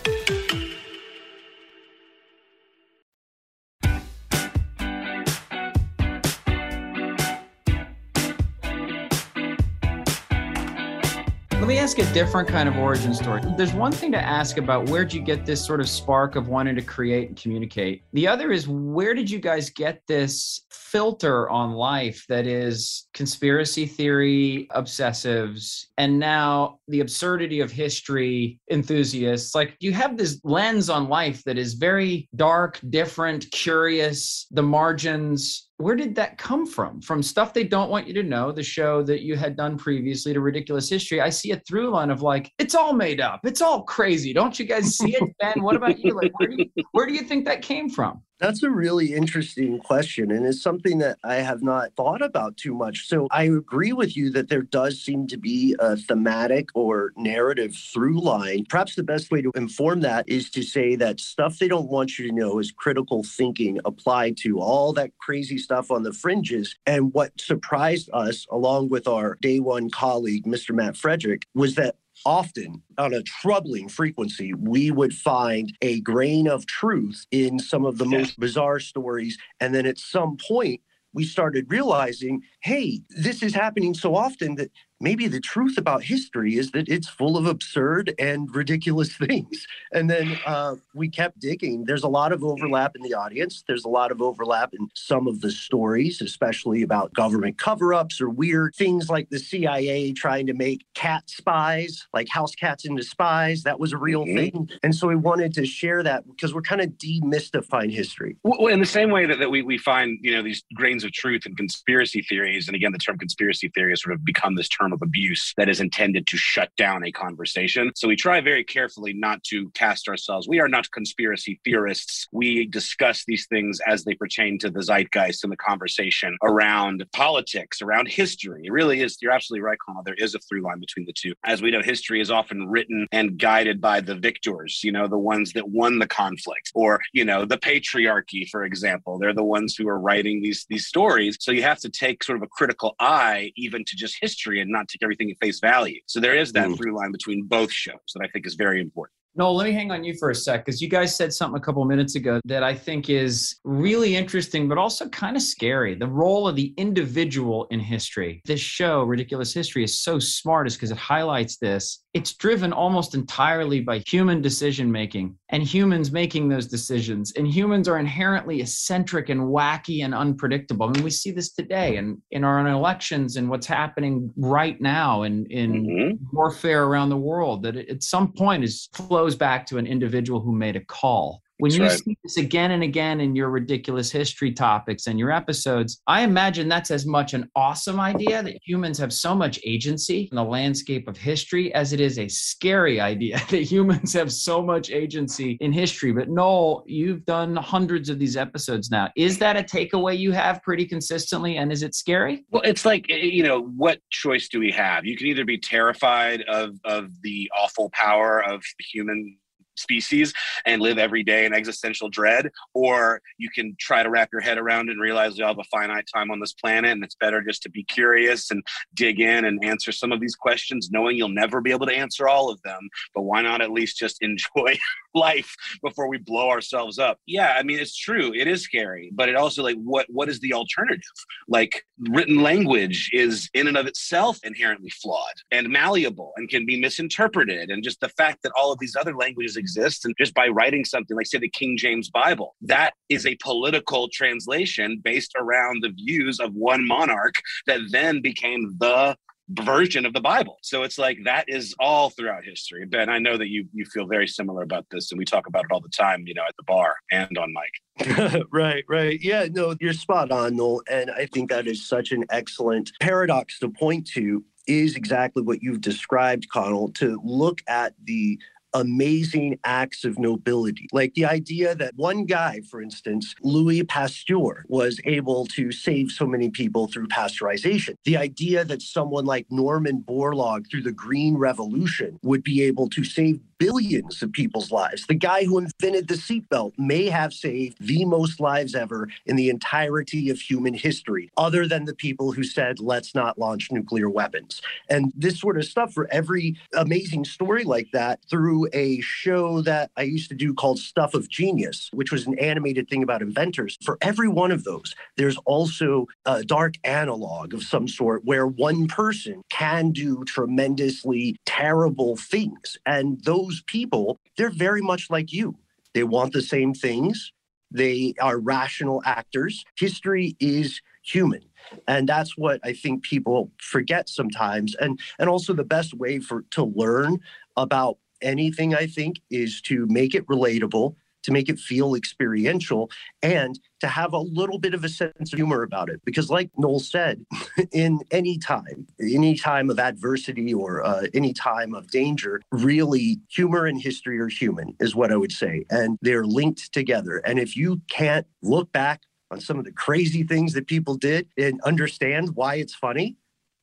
Me 11.70 11.78
ask 11.78 12.00
a 12.00 12.14
different 12.14 12.48
kind 12.48 12.68
of 12.68 12.76
origin 12.78 13.14
story. 13.14 13.44
There's 13.56 13.76
one 13.76 13.92
thing 13.92 14.12
to 14.14 14.20
ask 14.20 14.58
about 14.58 14.90
where'd 14.90 15.14
you 15.14 15.22
get 15.22 15.46
this 15.46 15.64
sort 15.64 15.80
of 15.80 15.88
spark 15.88 16.36
of 16.36 16.48
wanting 16.48 16.76
to 16.76 16.82
create 16.82 17.28
and 17.28 17.38
communicate? 17.40 18.02
The 18.14 18.28
other 18.28 18.52
is 18.52 18.68
where 18.68 19.14
did 19.14 19.30
you 19.30 19.38
guys 19.38 19.70
get 19.70 20.02
this 20.08 20.66
filter 20.72 21.48
on 21.48 21.74
life 21.74 22.26
that 22.28 22.48
is 22.48 23.08
conspiracy 23.14 23.86
theory 23.86 24.68
obsessives 24.72 25.86
and 26.00 26.18
now 26.18 26.80
the 26.88 27.02
absurdity 27.02 27.60
of 27.60 27.72
history 27.72 28.60
enthusiasts? 28.72 29.54
Like 29.54 29.76
you 29.80 29.94
have 29.94 30.18
this 30.18 30.42
lens 30.44 30.90
on 30.90 31.08
life 31.08 31.44
that 31.44 31.60
is 31.60 31.76
very 31.76 32.28
dark, 32.36 32.80
different, 32.90 33.46
curious, 33.52 34.48
the 34.50 34.64
margins 34.64 35.69
where 35.80 35.96
did 35.96 36.14
that 36.16 36.38
come 36.38 36.68
from? 36.68 37.02
From 37.02 37.24
stuff 37.24 37.54
they 37.54 37.64
don't 37.64 37.90
want 37.90 38.06
you 38.06 38.14
to 38.14 38.24
know, 38.24 38.52
the 38.52 38.62
show 38.62 39.02
that 39.04 39.22
you 39.22 39.38
had 39.38 39.56
done 39.56 39.78
previously 39.78 40.34
to 40.34 40.42
Ridiculous 40.42 40.90
History. 40.90 41.22
I 41.22 41.30
see 41.30 41.52
a 41.52 41.60
through 41.62 41.90
line 41.92 42.10
of 42.10 42.22
like, 42.22 42.52
it's 42.60 42.76
all 42.76 42.92
made 42.92 43.22
up. 43.22 43.40
It's 43.46 43.62
all 43.62 43.84
crazy. 43.84 44.34
Don't 44.34 44.60
you 44.60 44.66
guys 44.66 44.98
see 44.98 45.16
it, 45.16 45.24
Ben? 45.40 45.64
What 45.64 45.78
about 45.78 45.98
you? 45.98 46.14
Like, 46.14 46.38
where 46.38 46.50
do 46.50 46.58
you, 46.58 46.84
where 46.92 47.08
do 47.08 47.14
you 47.14 47.22
think 47.22 47.46
that 47.46 47.62
came 47.62 47.90
from? 47.90 48.22
That's 48.40 48.64
a 48.64 48.70
really 48.70 49.14
interesting 49.14 49.80
question, 49.80 50.32
and 50.32 50.46
it's 50.46 50.62
something 50.62 51.00
that 51.00 51.18
I 51.26 51.36
have 51.36 51.62
not 51.62 51.94
thought 51.98 52.22
about 52.22 52.56
too 52.56 52.74
much. 52.74 53.06
So 53.06 53.28
I 53.32 53.44
agree 53.44 53.92
with 53.92 54.16
you 54.16 54.30
that 54.32 54.48
there 54.48 54.62
does 54.62 55.02
seem 55.02 55.28
to 55.28 55.38
be 55.38 55.76
a 55.78 55.98
thematic 55.98 56.70
or 56.74 57.12
narrative 57.18 57.76
through 57.76 58.22
line. 58.22 58.66
Perhaps 58.70 58.96
the 58.96 59.04
best 59.04 59.30
way 59.30 59.42
to 59.42 59.52
inform 59.56 60.00
that 60.02 60.28
is 60.30 60.50
to 60.52 60.64
say 60.64 60.96
that 60.96 61.20
stuff 61.20 61.60
they 61.60 61.68
don't 61.68 61.90
want 61.90 62.18
you 62.18 62.28
to 62.28 62.34
know 62.34 62.60
is 62.60 62.72
critical 62.72 63.24
thinking 63.24 63.78
applied 63.84 64.38
to 64.38 64.60
all 64.60 64.94
that 64.94 65.12
crazy 65.18 65.58
stuff 65.58 65.92
on 65.92 66.04
the 66.04 66.14
fringes. 66.14 66.78
And 66.86 67.14
what 67.14 67.40
surprised 67.42 68.10
us, 68.14 68.48
along 68.50 68.88
with 68.88 69.06
our 69.06 69.38
day 69.42 69.60
one 69.60 69.90
colleague, 69.90 70.46
Mr. 70.46 70.74
Matt 70.74 70.96
Frederick, 70.96 71.46
was 71.54 71.76
that 71.76 71.98
often 72.26 72.84
on 72.98 73.14
a 73.14 73.24
troubling 73.24 73.90
frequency, 73.90 74.54
we 74.54 74.92
would 74.92 75.14
find 75.14 75.76
a 75.82 76.02
grain 76.02 76.48
of 76.48 76.66
truth 76.66 77.26
in 77.32 77.60
some 77.60 77.86
of 77.86 77.98
the 77.98 78.06
most 78.06 78.40
bizarre 78.40 78.80
stories. 78.80 79.38
And 79.60 79.74
then 79.74 79.86
at 79.86 79.98
some 79.98 80.38
point, 80.38 80.82
we 81.14 81.26
started 81.26 81.66
realizing, 81.70 82.42
hey, 82.62 83.02
this 83.10 83.42
is 83.42 83.54
happening 83.54 83.94
so 83.94 84.16
often 84.16 84.56
that 84.56 84.72
maybe 85.00 85.28
the 85.28 85.40
truth 85.40 85.78
about 85.78 86.04
history 86.04 86.58
is 86.58 86.72
that 86.72 86.90
it's 86.90 87.08
full 87.08 87.38
of 87.38 87.46
absurd 87.46 88.14
and 88.20 88.54
ridiculous 88.54 89.16
things. 89.18 89.66
And 89.94 90.10
then 90.10 90.38
uh, 90.46 90.76
we 90.94 91.10
kept 91.10 91.40
digging. 91.40 91.86
There's 91.86 92.04
a 92.04 92.10
lot 92.10 92.32
of 92.32 92.44
overlap 92.44 92.96
in 92.96 93.02
the 93.02 93.14
audience. 93.14 93.64
There's 93.68 93.86
a 93.86 93.90
lot 93.90 94.12
of 94.12 94.22
overlap 94.22 94.74
in 94.74 94.90
some 94.96 95.28
of 95.28 95.42
the 95.42 95.52
stories, 95.52 96.22
especially 96.22 96.82
about 96.82 97.14
government 97.14 97.58
cover 97.58 97.94
ups 97.94 98.22
or 98.22 98.30
weird 98.30 98.76
things 98.76 99.10
like 99.10 99.30
the 99.30 99.40
CIA 99.40 100.14
trying 100.14 100.48
to 100.48 100.54
make 100.54 100.86
cat 100.94 101.30
spies, 101.30 102.08
like 102.14 102.28
house 102.30 102.56
cats 102.56 102.86
into 102.86 103.04
spies. 103.04 103.64
That 103.64 103.80
was 103.80 103.94
a 103.94 103.98
real 103.98 104.26
mm-hmm. 104.26 104.38
thing. 104.38 104.70
And 104.84 104.96
so 104.96 105.08
we 105.08 105.16
wanted 105.16 105.54
to 105.56 105.66
share 105.66 106.04
that 106.04 106.28
because 106.28 106.54
we're 106.54 106.62
kind 106.62 106.82
of 106.82 106.90
demystifying 106.92 107.92
history. 107.92 108.38
Well, 108.44 108.68
in 108.68 108.80
the 108.80 108.86
same 108.86 109.12
way 109.12 109.26
that, 109.26 109.40
that 109.40 109.50
we, 109.50 109.62
we 109.62 109.78
find, 109.78 110.20
you 110.22 110.36
know, 110.36 110.44
these 110.44 110.64
grains 110.76 111.04
of 111.04 111.12
truth 111.12 111.46
and 111.46 111.56
conspiracy 111.56 112.22
theories, 112.22 112.68
and 112.68 112.76
again, 112.76 112.92
the 112.92 112.98
term 112.98 113.18
conspiracy 113.18 113.70
theory 113.70 113.92
has 113.92 114.02
sort 114.02 114.14
of 114.14 114.26
become 114.26 114.56
this 114.56 114.68
term 114.68 114.89
of 114.94 115.02
abuse 115.02 115.54
that 115.58 115.70
is 115.70 115.80
intended 115.80 116.28
to 116.28 116.38
shut 116.38 116.70
down 116.78 117.04
a 117.04 117.12
conversation. 117.12 117.92
So 117.96 118.08
we 118.08 118.16
try 118.16 118.42
very 118.42 118.64
carefully 118.64 119.14
not 119.14 119.44
to 119.46 119.70
cast 119.72 120.08
ourselves. 120.08 120.48
We 120.48 120.60
are 120.60 120.68
not 120.68 120.92
conspiracy 120.92 121.60
theorists. 121.64 122.28
We 122.32 122.66
discuss 122.66 123.24
these 123.26 123.48
things 123.48 123.80
as 123.88 124.04
they 124.04 124.14
pertain 124.16 124.60
to 124.60 124.70
the 124.70 124.82
zeitgeist 124.82 125.44
and 125.44 125.52
the 125.52 125.58
conversation 125.58 126.38
around 126.44 127.06
politics, 127.14 127.82
around 127.82 128.08
history. 128.08 128.64
It 128.66 128.72
really 128.72 129.02
is. 129.02 129.18
You're 129.22 129.32
absolutely 129.32 129.64
right, 129.64 129.78
Conal. 129.86 130.04
There 130.04 130.16
is 130.16 130.36
a 130.36 130.40
through 130.40 130.62
line 130.62 130.80
between 130.80 131.06
the 131.06 131.14
two. 131.14 131.34
As 131.46 131.62
we 131.62 131.72
know, 131.72 131.82
history 131.82 132.22
is 132.22 132.32
often 132.32 132.68
written 132.68 133.08
and 133.12 133.38
guided 133.38 133.82
by 133.82 134.02
the 134.02 134.16
victors, 134.16 134.82
you 134.84 134.92
know, 134.92 135.08
the 135.08 135.18
ones 135.18 135.54
that 135.54 135.70
won 135.70 136.00
the 136.00 136.08
conflict, 136.08 136.72
or, 136.74 137.00
you 137.14 137.26
know, 137.26 137.46
the 137.46 137.58
patriarchy, 137.58 138.48
for 138.50 138.64
example. 138.64 139.18
They're 139.18 139.34
the 139.34 139.44
ones 139.44 139.76
who 139.76 139.88
are 139.88 140.00
writing 140.00 140.42
these, 140.42 140.66
these 140.70 140.88
stories. 140.88 141.38
So 141.40 141.52
you 141.52 141.64
have 141.64 141.80
to 141.80 141.90
take 141.90 142.24
sort 142.24 142.38
of 142.38 142.44
a 142.44 142.48
critical 142.48 142.96
eye 143.00 143.52
even 143.56 143.84
to 143.86 143.96
just 143.96 144.18
history 144.22 144.62
and 144.62 144.72
not 144.72 144.79
take 144.88 145.04
everything 145.04 145.30
at 145.32 145.38
face 145.40 145.60
value. 145.60 146.00
So 146.06 146.20
there 146.20 146.36
is 146.36 146.52
that 146.54 146.70
mm. 146.70 146.78
through 146.78 146.96
line 146.96 147.12
between 147.12 147.46
both 147.46 147.72
shows 147.72 148.00
that 148.16 148.24
I 148.24 148.28
think 148.30 148.46
is 148.46 148.56
very 148.56 148.82
important. 148.82 149.19
Noel, 149.40 149.56
let 149.56 149.68
me 149.68 149.72
hang 149.72 149.90
on 149.90 150.04
you 150.04 150.14
for 150.16 150.32
a 150.32 150.36
sec 150.36 150.66
because 150.66 150.82
you 150.82 150.90
guys 150.90 151.16
said 151.16 151.34
something 151.34 151.58
a 151.58 151.62
couple 151.62 151.86
minutes 151.86 152.16
ago 152.16 152.42
that 152.44 152.62
I 152.62 152.76
think 152.76 153.10
is 153.10 153.56
really 153.64 154.18
interesting, 154.18 154.68
but 154.68 154.78
also 154.78 155.08
kind 155.08 155.38
of 155.38 155.42
scary. 155.42 155.96
The 155.96 156.08
role 156.08 156.46
of 156.46 156.58
the 156.58 156.74
individual 156.76 157.66
in 157.72 157.80
history. 157.80 158.42
This 158.44 158.60
show, 158.60 159.04
Ridiculous 159.04 159.54
History, 159.54 159.86
is 159.86 159.98
so 159.98 160.20
smart, 160.20 160.68
is 160.68 160.76
because 160.76 160.92
it 160.92 160.98
highlights 160.98 161.56
this. 161.56 162.04
It's 162.14 162.34
driven 162.34 162.74
almost 162.74 163.16
entirely 163.16 163.80
by 163.80 164.00
human 164.00 164.42
decision 164.42 164.92
making 164.92 165.38
and 165.50 165.64
humans 165.64 166.12
making 166.12 166.50
those 166.50 166.68
decisions. 166.68 167.32
And 167.38 167.48
humans 167.48 167.88
are 167.88 167.98
inherently 167.98 168.60
eccentric 168.60 169.30
and 169.30 169.40
wacky 169.42 170.04
and 170.04 170.14
unpredictable. 170.14 170.88
I 170.88 170.92
mean, 170.92 171.04
we 171.04 171.12
see 171.12 171.32
this 171.32 171.54
today 171.54 171.96
and 171.96 172.18
in 172.32 172.44
our 172.44 172.60
own 172.60 172.68
elections 172.68 173.38
and 173.38 173.50
what's 173.50 173.68
happening 173.68 174.34
right 174.36 174.82
now 174.82 175.24
in, 175.24 175.46
in 175.46 175.86
mm-hmm. 175.86 176.36
warfare 176.36 176.84
around 176.84 177.08
the 177.08 177.18
world, 177.18 177.64
that 177.64 177.78
at 177.78 178.04
some 178.04 178.34
point 178.34 178.66
is 178.66 178.90
flows 178.94 179.29
back 179.36 179.66
to 179.68 179.78
an 179.78 179.88
individual 179.88 180.40
who 180.40 180.54
made 180.54 180.76
a 180.76 180.84
call 180.84 181.42
when 181.60 181.74
you 181.74 181.84
right. 181.84 181.92
see 181.92 182.18
this 182.24 182.38
again 182.38 182.72
and 182.72 182.84
again 182.84 183.20
in 183.20 183.36
your 183.36 183.50
ridiculous 183.50 184.10
history 184.10 184.54
topics 184.54 185.08
and 185.08 185.20
your 185.20 185.30
episodes, 185.30 186.02
I 186.08 186.22
imagine 186.22 186.70
that's 186.70 186.90
as 186.90 187.06
much 187.06 187.34
an 187.34 187.50
awesome 187.54 188.00
idea 188.00 188.42
that 188.42 188.58
humans 188.64 188.98
have 188.98 189.12
so 189.12 189.36
much 189.36 189.60
agency 189.66 190.30
in 190.32 190.38
the 190.38 190.44
landscape 190.44 191.10
of 191.10 191.18
history 191.18 191.74
as 191.74 191.92
it 191.92 192.00
is 192.00 192.18
a 192.18 192.30
scary 192.30 193.02
idea 193.02 193.42
that 193.50 193.64
humans 193.64 194.14
have 194.14 194.32
so 194.32 194.62
much 194.62 194.90
agency 194.90 195.58
in 195.60 195.74
history. 195.74 196.14
But 196.14 196.30
Noel, 196.30 196.84
you've 196.88 197.26
done 197.26 197.58
hundreds 197.58 198.10
of 198.10 198.20
these 198.20 198.38
episodes 198.38 198.90
now. 198.90 199.10
Is 199.18 199.38
that 199.40 199.58
a 199.58 199.64
takeaway 199.64 200.18
you 200.18 200.32
have 200.32 200.64
pretty 200.64 200.86
consistently? 200.86 201.58
And 201.58 201.74
is 201.74 201.84
it 201.84 201.94
scary? 201.94 202.46
Well, 202.52 202.64
it's 202.64 202.86
like, 202.86 203.06
eh, 203.10 203.18
you 203.18 203.44
know, 203.44 203.64
what 203.64 204.00
choice 204.12 204.48
do 204.48 204.60
we 204.60 204.72
have? 204.72 205.06
You 205.06 205.18
can 205.18 205.28
either 205.28 205.44
be 205.44 205.58
terrified 205.58 206.42
of, 206.44 206.80
of 206.86 207.10
the 207.22 207.52
awful 207.54 207.90
power 207.92 208.42
of 208.42 208.64
human 208.80 209.38
species 209.80 210.34
and 210.66 210.82
live 210.82 210.98
every 210.98 211.24
day 211.24 211.46
in 211.46 211.54
existential 211.54 212.10
dread, 212.10 212.50
or 212.74 213.22
you 213.38 213.50
can 213.50 213.76
try 213.80 214.04
to 214.04 214.10
wrap 214.10 214.30
your 214.32 214.42
head 214.42 214.58
around 214.58 214.90
and 214.90 215.02
realize 215.02 215.38
you 215.38 215.46
have 215.46 215.60
a 215.60 215.64
finite 215.66 216.06
time 216.14 216.32
on 216.32 216.40
this 216.40 216.54
planet 216.54 216.92
and 216.92 217.04
it's 217.04 217.16
better 217.16 217.42
just 217.42 217.64
to 217.64 217.70
be 217.70 217.84
curious 217.84 218.52
and 218.52 218.64
dig 218.94 219.20
in 219.20 219.46
and 219.46 219.64
answer 219.64 219.92
some 219.92 220.12
of 220.12 220.20
these 220.20 220.36
questions, 220.36 220.90
knowing 220.92 221.18
you'll 221.18 221.30
never 221.30 221.62
be 221.62 221.72
able 221.72 221.86
to 221.86 221.94
answer 221.96 222.28
all 222.28 222.50
of 222.50 222.62
them. 222.64 222.90
But 223.16 223.24
why 223.24 223.42
not 223.42 223.62
at 223.62 223.72
least 223.72 223.98
just 223.98 224.22
enjoy 224.22 224.78
life 225.14 225.56
before 225.82 226.08
we 226.08 226.18
blow 226.18 226.50
ourselves 226.50 227.00
up? 227.00 227.20
Yeah, 227.26 227.56
I 227.58 227.64
mean 227.64 227.80
it's 227.80 227.98
true. 227.98 228.34
It 228.34 228.48
is 228.48 228.64
scary, 228.64 229.12
but 229.14 229.30
it 229.30 229.36
also 229.36 229.64
like 229.64 229.78
what 229.78 230.06
what 230.10 230.30
is 230.30 230.40
the 230.40 230.54
alternative? 230.54 231.02
Like 231.48 231.84
written 232.10 232.42
language 232.42 233.10
is 233.14 233.50
in 233.54 233.68
and 233.68 233.78
of 233.78 233.88
itself 233.88 234.40
inherently 234.44 234.90
flawed 234.90 235.34
and 235.52 235.70
malleable 235.70 236.32
and 236.38 236.50
can 236.50 236.66
be 236.66 236.80
misinterpreted. 236.80 237.70
And 237.70 237.84
just 237.84 238.00
the 238.00 238.10
fact 238.10 238.44
that 238.44 238.52
all 238.58 238.72
of 238.72 238.80
these 238.80 238.96
other 238.96 239.16
languages 239.16 239.58
exist 239.58 239.69
exists. 239.70 240.06
And 240.06 240.16
just 240.18 240.34
by 240.34 240.48
writing 240.48 240.86
something 240.86 241.16
like, 241.16 241.28
say, 241.28 241.38
the 241.38 241.50
King 241.50 241.78
James 241.78 242.10
Bible, 242.10 242.56
that 242.62 242.94
is 243.10 243.26
a 243.26 243.36
political 243.36 244.10
translation 244.12 245.02
based 245.04 245.34
around 245.38 245.82
the 245.82 245.90
views 245.90 246.40
of 246.40 246.54
one 246.54 246.88
monarch 246.88 247.36
that 247.68 247.80
then 247.92 248.22
became 248.22 248.76
the 248.80 249.16
version 249.50 250.06
of 250.06 250.14
the 250.14 250.22
Bible. 250.22 250.60
So 250.62 250.84
it's 250.84 250.98
like 250.98 251.18
that 251.26 251.46
is 251.48 251.76
all 251.80 252.12
throughout 252.12 252.44
history. 252.44 252.86
Ben, 252.86 253.10
I 253.10 253.18
know 253.18 253.38
that 253.38 253.50
you 253.50 253.68
you 253.74 253.86
feel 253.86 254.06
very 254.06 254.28
similar 254.28 254.62
about 254.62 254.86
this, 254.92 255.12
and 255.12 255.18
we 255.18 255.26
talk 255.26 255.48
about 255.48 255.66
it 255.66 255.72
all 255.72 255.82
the 255.82 255.90
time, 255.90 256.24
you 256.28 256.34
know, 256.34 256.44
at 256.48 256.56
the 256.58 256.64
bar 256.64 256.96
and 257.12 257.36
on 257.38 257.54
mic. 257.54 258.46
right, 258.52 258.84
right. 258.88 259.20
Yeah, 259.22 259.48
no, 259.52 259.76
you're 259.80 259.94
spot 259.94 260.32
on, 260.32 260.56
Noel. 260.56 260.82
And 260.90 261.12
I 261.12 261.26
think 261.26 261.50
that 261.50 261.68
is 261.68 261.88
such 261.88 262.12
an 262.12 262.26
excellent 262.30 262.92
paradox 263.02 263.60
to 263.60 263.70
point 263.70 264.08
to 264.14 264.44
is 264.68 264.96
exactly 264.96 265.42
what 265.42 265.64
you've 265.64 265.82
described, 265.82 266.48
Conal, 266.50 266.92
to 266.94 267.20
look 267.24 267.62
at 267.68 267.94
the 268.04 268.40
amazing 268.74 269.60
acts 269.64 270.06
of 270.06 270.20
nobility. 270.20 270.88
Like 270.92 271.14
the 271.14 271.26
idea 271.26 271.76
that 271.76 271.94
one 271.96 272.26
guy, 272.26 272.62
for 272.70 272.82
instance, 272.82 273.36
Louis 273.42 273.84
Pasteur, 273.84 274.66
was 274.68 275.00
able 275.06 275.46
to 275.48 275.72
save 275.72 276.12
so 276.12 276.26
many 276.26 276.50
people 276.50 276.88
through 276.88 277.08
pasteurization. 277.08 277.96
The 278.06 278.18
idea 278.18 278.64
that 278.66 278.82
someone 278.82 279.26
like 279.26 279.48
Norman 279.50 280.04
Borlaug 280.08 280.70
through 280.70 280.84
the 280.84 280.92
Green 280.92 281.36
Revolution 281.38 282.20
would 282.24 282.44
be 282.44 282.64
able 282.64 282.90
to 282.90 283.04
save 283.04 283.40
billions 283.60 284.24
of 284.24 284.32
people's 284.32 284.72
lives. 284.72 285.06
The 285.06 285.14
guy 285.14 285.44
who 285.44 285.58
invented 285.60 286.08
the 286.08 286.16
seatbelt 286.16 286.74
may 286.78 287.08
have 287.10 287.34
saved 287.34 287.78
the 287.80 288.06
most 288.06 288.40
lives 288.40 288.74
ever 288.74 289.10
in 289.26 289.36
the 289.36 289.50
entirety 289.50 290.30
of 290.30 290.40
human 290.40 290.74
history, 290.74 291.30
other 291.38 291.68
than 291.68 291.86
the 291.86 291.94
people 291.94 292.32
who 292.32 292.44
said, 292.44 292.80
let's 292.80 293.14
not 293.14 293.38
launch 293.38 293.72
nuclear 293.72 294.10
weapons. 294.10 294.62
And 294.90 295.12
this 295.16 295.40
sort 295.40 295.58
of 295.58 295.66
stuff 295.66 295.94
for 295.94 296.08
every 296.12 296.58
amazing 296.74 297.26
story 297.26 297.64
like 297.64 297.90
that 297.92 298.20
through 298.30 298.70
a 298.74 299.02
show 299.02 299.62
that 299.62 299.92
I 299.98 300.04
used 300.04 300.30
to 300.30 300.36
do 300.36 300.54
called 300.54 300.80
Stuff 300.80 301.14
of 301.14 301.30
Genius, 301.30 301.90
which 301.94 302.12
was 302.12 302.26
an 302.26 302.40
animated 302.40 302.90
thing 302.90 303.04
about 303.04 303.22
inventors. 303.22 303.78
For 303.84 303.98
every 304.02 304.30
one 304.30 304.52
of 304.52 304.64
those, 304.64 304.96
there's 305.18 305.38
also 305.46 306.08
a 306.26 306.44
dark 306.44 306.76
analog 306.86 307.54
of 307.54 307.64
some 307.64 307.88
sort 307.88 308.24
where 308.24 308.48
one 308.48 308.88
person 308.88 309.42
can 309.50 309.92
do 309.92 310.24
tremendously 310.24 311.36
terrible 311.46 312.16
things. 312.16 312.78
And 312.86 313.22
those 313.26 313.49
those 313.50 313.64
people, 313.64 314.20
they're 314.38 314.52
very 314.52 314.82
much 314.82 315.10
like 315.10 315.34
you. 315.34 315.56
They 315.94 316.04
want 316.04 316.34
the 316.34 316.42
same 316.42 316.74
things. 316.74 317.34
They 317.72 318.14
are 318.22 318.40
rational 318.40 319.02
actors. 319.06 319.64
History 319.78 320.36
is 320.40 320.82
human. 321.04 321.42
And 321.88 322.08
that's 322.08 322.38
what 322.38 322.60
I 322.64 322.74
think 322.74 323.04
people 323.04 323.52
forget 323.60 324.08
sometimes. 324.08 324.76
And 324.76 325.00
and 325.18 325.30
also 325.30 325.54
the 325.54 325.64
best 325.64 325.94
way 325.94 326.20
for 326.20 326.44
to 326.52 326.64
learn 326.64 327.20
about 327.58 327.98
anything 328.22 328.76
I 328.76 328.86
think 328.86 329.22
is 329.30 329.62
to 329.62 329.86
make 329.88 330.14
it 330.14 330.28
relatable 330.28 330.96
to 331.24 331.32
make 331.32 331.50
it 331.50 331.60
feel 331.60 331.96
experiential 331.96 332.90
and 333.22 333.60
to 333.80 333.88
have 333.88 334.14
a 334.14 334.20
little 334.20 334.60
bit 334.60 334.74
of 334.74 334.84
a 334.84 334.90
sense 334.90 335.34
of 335.34 335.38
humor 335.38 335.64
about 335.64 335.90
it. 335.90 336.02
Because, 336.06 336.30
like 336.30 336.50
Noel 336.58 336.80
said, 336.80 337.26
in 337.72 338.00
any 338.12 338.38
time, 338.38 338.88
any 339.02 339.36
time 339.36 339.70
of 339.70 339.80
adversity 339.80 340.54
or 340.54 340.86
uh, 340.86 341.08
any 341.14 341.34
time 341.34 341.74
of 341.74 341.90
danger, 341.90 342.42
really 342.52 343.20
humor 343.30 343.66
and 343.66 343.82
history 343.82 344.20
are 344.20 344.28
human, 344.28 344.76
is 344.80 344.96
what 344.96 345.12
I 345.12 345.18
would 345.18 345.32
say. 345.32 345.66
And 345.70 345.98
they're 346.02 346.26
linked 346.26 346.74
together. 346.74 347.18
And 347.26 347.40
if 347.40 347.56
you 347.56 347.82
can't 347.90 348.28
look 348.42 348.72
back 348.72 349.02
on 349.32 349.40
some 349.40 349.60
of 349.60 349.66
the 349.66 349.72
crazy 349.72 350.24
things 350.24 350.54
that 350.54 350.68
people 350.68 350.96
did 350.96 351.28
and 351.38 351.62
understand 351.62 352.36
why 352.36 352.56
it's 352.56 352.74
funny, 352.74 353.16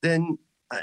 then 0.03 0.39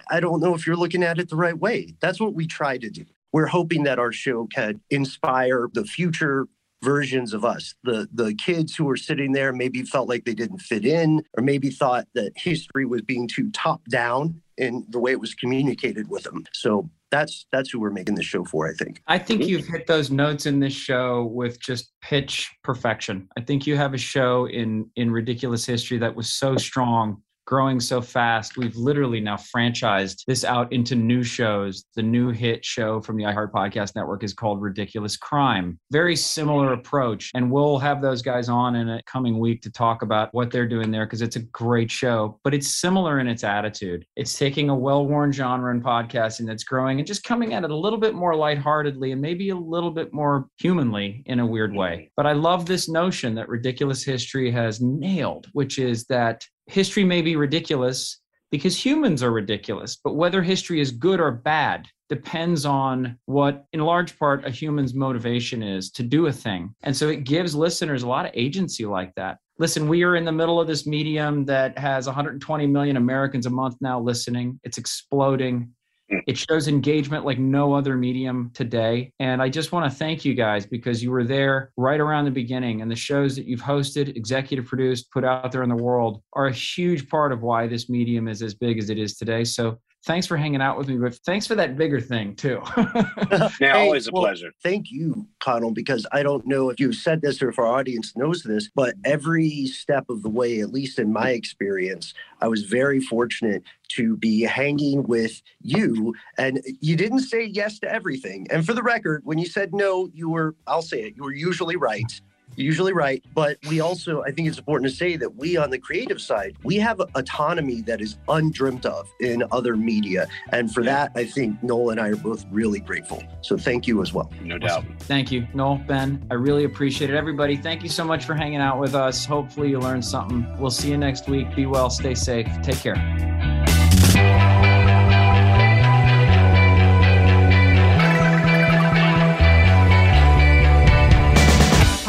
I 0.09 0.19
don't 0.19 0.39
know 0.39 0.55
if 0.55 0.65
you're 0.65 0.77
looking 0.77 1.03
at 1.03 1.19
it 1.19 1.29
the 1.29 1.35
right 1.35 1.57
way. 1.57 1.95
That's 2.01 2.19
what 2.19 2.33
we 2.33 2.47
try 2.47 2.77
to 2.77 2.89
do 2.89 3.05
we're 3.33 3.47
hoping 3.47 3.83
that 3.83 3.99
our 3.99 4.13
show 4.13 4.47
can 4.53 4.79
inspire 4.89 5.67
the 5.73 5.83
future 5.83 6.47
versions 6.83 7.33
of 7.33 7.45
us. 7.45 7.73
The 7.83 8.07
the 8.13 8.35
kids 8.35 8.75
who 8.75 8.85
were 8.85 8.97
sitting 8.97 9.31
there 9.31 9.53
maybe 9.53 9.83
felt 9.83 10.09
like 10.09 10.25
they 10.25 10.35
didn't 10.35 10.59
fit 10.59 10.85
in, 10.85 11.23
or 11.37 11.43
maybe 11.43 11.69
thought 11.69 12.07
that 12.13 12.33
history 12.35 12.85
was 12.85 13.01
being 13.01 13.27
too 13.27 13.49
top 13.51 13.81
down 13.89 14.41
in 14.57 14.85
the 14.89 14.99
way 14.99 15.11
it 15.11 15.19
was 15.19 15.33
communicated 15.33 16.09
with 16.09 16.23
them. 16.23 16.45
So 16.53 16.89
that's 17.09 17.45
that's 17.51 17.69
who 17.69 17.79
we're 17.79 17.91
making 17.91 18.15
the 18.15 18.23
show 18.23 18.43
for, 18.43 18.69
I 18.69 18.73
think. 18.73 19.01
I 19.07 19.17
think 19.17 19.45
you've 19.45 19.67
hit 19.67 19.87
those 19.87 20.11
notes 20.11 20.45
in 20.45 20.59
this 20.59 20.73
show 20.73 21.25
with 21.25 21.59
just 21.59 21.91
pitch 22.01 22.51
perfection. 22.63 23.27
I 23.37 23.41
think 23.41 23.65
you 23.65 23.77
have 23.77 23.93
a 23.93 23.97
show 23.99 24.47
in 24.47 24.89
in 24.95 25.11
ridiculous 25.11 25.65
history 25.65 25.97
that 25.99 26.15
was 26.15 26.31
so 26.31 26.57
strong 26.57 27.21
growing 27.45 27.79
so 27.79 28.01
fast. 28.01 28.57
We've 28.57 28.75
literally 28.75 29.19
now 29.19 29.35
franchised 29.35 30.23
this 30.27 30.43
out 30.43 30.71
into 30.71 30.95
new 30.95 31.23
shows. 31.23 31.85
The 31.95 32.03
new 32.03 32.29
hit 32.29 32.63
show 32.63 33.01
from 33.01 33.17
the 33.17 33.23
iHeart 33.23 33.51
Podcast 33.51 33.95
Network 33.95 34.23
is 34.23 34.33
called 34.33 34.61
Ridiculous 34.61 35.17
Crime. 35.17 35.79
Very 35.91 36.15
similar 36.15 36.73
approach. 36.73 37.31
And 37.33 37.51
we'll 37.51 37.79
have 37.79 38.01
those 38.01 38.21
guys 38.21 38.49
on 38.49 38.75
in 38.75 38.89
a 38.89 39.01
coming 39.03 39.39
week 39.39 39.61
to 39.63 39.71
talk 39.71 40.01
about 40.01 40.33
what 40.33 40.51
they're 40.51 40.67
doing 40.67 40.91
there 40.91 41.05
because 41.05 41.21
it's 41.21 41.35
a 41.35 41.43
great 41.43 41.91
show, 41.91 42.39
but 42.43 42.53
it's 42.53 42.67
similar 42.67 43.19
in 43.19 43.27
its 43.27 43.43
attitude. 43.43 44.05
It's 44.15 44.37
taking 44.37 44.69
a 44.69 44.75
well 44.75 45.05
worn 45.05 45.31
genre 45.31 45.73
in 45.73 45.81
podcasting 45.81 46.47
that's 46.47 46.63
growing 46.63 46.99
and 46.99 47.07
just 47.07 47.23
coming 47.23 47.53
at 47.53 47.63
it 47.63 47.71
a 47.71 47.75
little 47.75 47.99
bit 47.99 48.15
more 48.15 48.35
lightheartedly 48.35 49.11
and 49.11 49.21
maybe 49.21 49.49
a 49.49 49.55
little 49.55 49.91
bit 49.91 50.13
more 50.13 50.47
humanly 50.57 51.23
in 51.25 51.39
a 51.39 51.45
weird 51.45 51.73
way. 51.73 52.11
But 52.15 52.25
I 52.25 52.33
love 52.33 52.65
this 52.65 52.89
notion 52.89 53.35
that 53.35 53.49
Ridiculous 53.49 54.03
History 54.03 54.51
has 54.51 54.81
nailed, 54.81 55.47
which 55.53 55.79
is 55.79 56.05
that 56.05 56.45
history 56.67 57.03
may 57.03 57.21
be 57.21 57.35
ridiculous 57.35 58.19
because 58.51 58.77
humans 58.77 59.23
are 59.23 59.31
ridiculous, 59.31 59.97
but 60.03 60.15
whether 60.15 60.43
history 60.43 60.79
is 60.79 60.91
good 60.91 61.19
or 61.19 61.31
bad 61.31 61.87
depends 62.07 62.65
on 62.65 63.17
what, 63.25 63.65
in 63.73 63.79
large 63.79 64.19
part, 64.19 64.45
a 64.45 64.51
human's 64.51 64.93
motivation 64.93 65.63
is 65.63 65.89
to 65.89 66.03
do 66.03 66.27
a 66.27 66.31
thing. 66.31 66.75
And 66.83 66.95
so 66.95 67.09
it 67.09 67.23
gives 67.23 67.55
listeners 67.55 68.03
a 68.03 68.07
lot 68.07 68.27
of 68.27 68.31
agency 68.35 68.85
like 68.85 69.15
that. 69.15 69.39
Listen, 69.57 69.87
we 69.87 70.03
are 70.03 70.15
in 70.15 70.25
the 70.25 70.31
middle 70.31 70.59
of 70.59 70.67
this 70.67 70.85
medium 70.85 71.45
that 71.45 71.77
has 71.77 72.05
120 72.05 72.67
million 72.67 72.97
Americans 72.97 73.47
a 73.47 73.49
month 73.49 73.75
now 73.81 73.99
listening. 73.99 74.59
It's 74.63 74.77
exploding. 74.77 75.71
Mm. 76.11 76.21
It 76.27 76.37
shows 76.37 76.67
engagement 76.67 77.25
like 77.25 77.39
no 77.39 77.73
other 77.73 77.95
medium 77.95 78.51
today. 78.53 79.11
And 79.19 79.41
I 79.41 79.49
just 79.49 79.71
want 79.71 79.91
to 79.91 79.97
thank 79.97 80.25
you 80.25 80.33
guys 80.33 80.65
because 80.65 81.01
you 81.01 81.11
were 81.11 81.23
there 81.23 81.71
right 81.77 81.99
around 81.99 82.25
the 82.25 82.31
beginning. 82.31 82.81
And 82.81 82.91
the 82.91 82.95
shows 82.95 83.35
that 83.35 83.45
you've 83.45 83.61
hosted, 83.61 84.15
executive 84.15 84.65
produced, 84.65 85.11
put 85.11 85.23
out 85.23 85.51
there 85.51 85.63
in 85.63 85.69
the 85.69 85.75
world 85.75 86.21
are 86.33 86.47
a 86.47 86.53
huge 86.53 87.09
part 87.09 87.31
of 87.31 87.41
why 87.41 87.67
this 87.67 87.89
medium 87.89 88.27
is 88.27 88.41
as 88.41 88.53
big 88.53 88.77
as 88.77 88.89
it 88.89 88.97
is 88.97 89.15
today. 89.15 89.43
So 89.43 89.79
thanks 90.05 90.27
for 90.27 90.37
hanging 90.37 90.61
out 90.61 90.77
with 90.77 90.87
me, 90.87 90.97
but 90.97 91.15
thanks 91.25 91.47
for 91.47 91.55
that 91.55 91.77
bigger 91.77 91.99
thing 91.99 92.35
too. 92.35 92.61
yeah, 92.77 93.49
Hey, 93.59 93.69
always 93.71 94.07
a 94.07 94.11
well, 94.11 94.23
pleasure. 94.23 94.51
Thank 94.61 94.91
you, 94.91 95.27
Conal, 95.39 95.71
because 95.71 96.05
I 96.11 96.23
don't 96.23 96.45
know 96.45 96.69
if 96.69 96.79
you've 96.79 96.95
said 96.95 97.21
this 97.21 97.41
or 97.41 97.49
if 97.49 97.59
our 97.59 97.67
audience 97.67 98.15
knows 98.15 98.43
this, 98.43 98.69
but 98.75 98.95
every 99.05 99.67
step 99.67 100.05
of 100.09 100.23
the 100.23 100.29
way, 100.29 100.59
at 100.59 100.73
least 100.73 100.99
in 100.99 101.11
my 101.11 101.29
experience, 101.29 102.13
I 102.41 102.47
was 102.47 102.63
very 102.63 102.99
fortunate 102.99 103.63
to 103.89 104.17
be 104.17 104.41
hanging 104.41 105.03
with 105.03 105.41
you. 105.61 106.13
And 106.37 106.61
you 106.81 106.95
didn't 106.95 107.21
say 107.21 107.45
yes 107.45 107.79
to 107.79 107.91
everything. 107.91 108.47
And 108.51 108.65
for 108.65 108.73
the 108.73 108.83
record, 108.83 109.21
when 109.23 109.37
you 109.37 109.45
said 109.45 109.73
no, 109.73 110.09
you 110.13 110.29
were, 110.29 110.55
I'll 110.67 110.81
say 110.81 111.03
it, 111.03 111.15
you 111.15 111.23
were 111.23 111.33
usually 111.33 111.75
right. 111.75 112.21
Usually 112.55 112.93
right. 112.93 113.23
But 113.33 113.57
we 113.69 113.79
also, 113.79 114.23
I 114.23 114.31
think 114.31 114.47
it's 114.47 114.57
important 114.57 114.89
to 114.91 114.95
say 114.95 115.15
that 115.17 115.35
we 115.35 115.57
on 115.57 115.69
the 115.69 115.79
creative 115.79 116.21
side, 116.21 116.55
we 116.63 116.75
have 116.77 116.99
autonomy 117.15 117.81
that 117.81 118.01
is 118.01 118.17
undreamt 118.27 118.85
of 118.85 119.09
in 119.19 119.43
other 119.51 119.75
media. 119.75 120.27
And 120.51 120.73
for 120.73 120.83
that, 120.83 121.11
I 121.15 121.25
think 121.25 121.61
Noel 121.63 121.91
and 121.91 121.99
I 121.99 122.09
are 122.09 122.15
both 122.15 122.45
really 122.51 122.79
grateful. 122.79 123.23
So 123.41 123.57
thank 123.57 123.87
you 123.87 124.01
as 124.01 124.13
well. 124.13 124.31
No 124.41 124.57
doubt. 124.57 124.85
Thank 124.99 125.31
you, 125.31 125.47
Noel, 125.53 125.77
Ben. 125.87 126.25
I 126.29 126.35
really 126.35 126.63
appreciate 126.63 127.09
it. 127.09 127.15
Everybody, 127.15 127.55
thank 127.57 127.83
you 127.83 127.89
so 127.89 128.03
much 128.03 128.25
for 128.25 128.33
hanging 128.33 128.59
out 128.59 128.79
with 128.79 128.95
us. 128.95 129.25
Hopefully, 129.25 129.69
you 129.69 129.79
learned 129.79 130.05
something. 130.05 130.45
We'll 130.59 130.71
see 130.71 130.89
you 130.89 130.97
next 130.97 131.27
week. 131.27 131.55
Be 131.55 131.65
well, 131.65 131.89
stay 131.89 132.15
safe. 132.15 132.47
Take 132.61 132.77
care. 132.77 133.62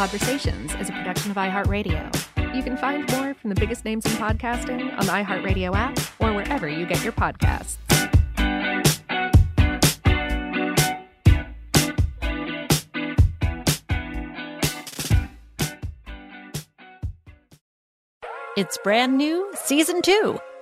Podversations 0.05 0.79
is 0.79 0.87
a 0.87 0.91
production 0.91 1.31
of 1.31 1.37
iHeartRadio. 1.37 2.55
You 2.55 2.61
can 2.61 2.77
find 2.77 3.11
more 3.13 3.33
from 3.33 3.49
the 3.49 3.55
biggest 3.55 3.83
names 3.85 4.05
in 4.05 4.11
podcasting 4.11 4.95
on 4.99 5.03
the 5.07 5.11
iHeartRadio 5.11 5.73
app 5.73 5.97
or 6.19 6.31
wherever 6.31 6.69
you 6.69 6.85
get 6.85 7.03
your 7.03 7.11
podcasts. 7.11 7.77
It's 18.55 18.77
brand 18.83 19.17
new, 19.17 19.51
season 19.55 20.03
two. 20.03 20.37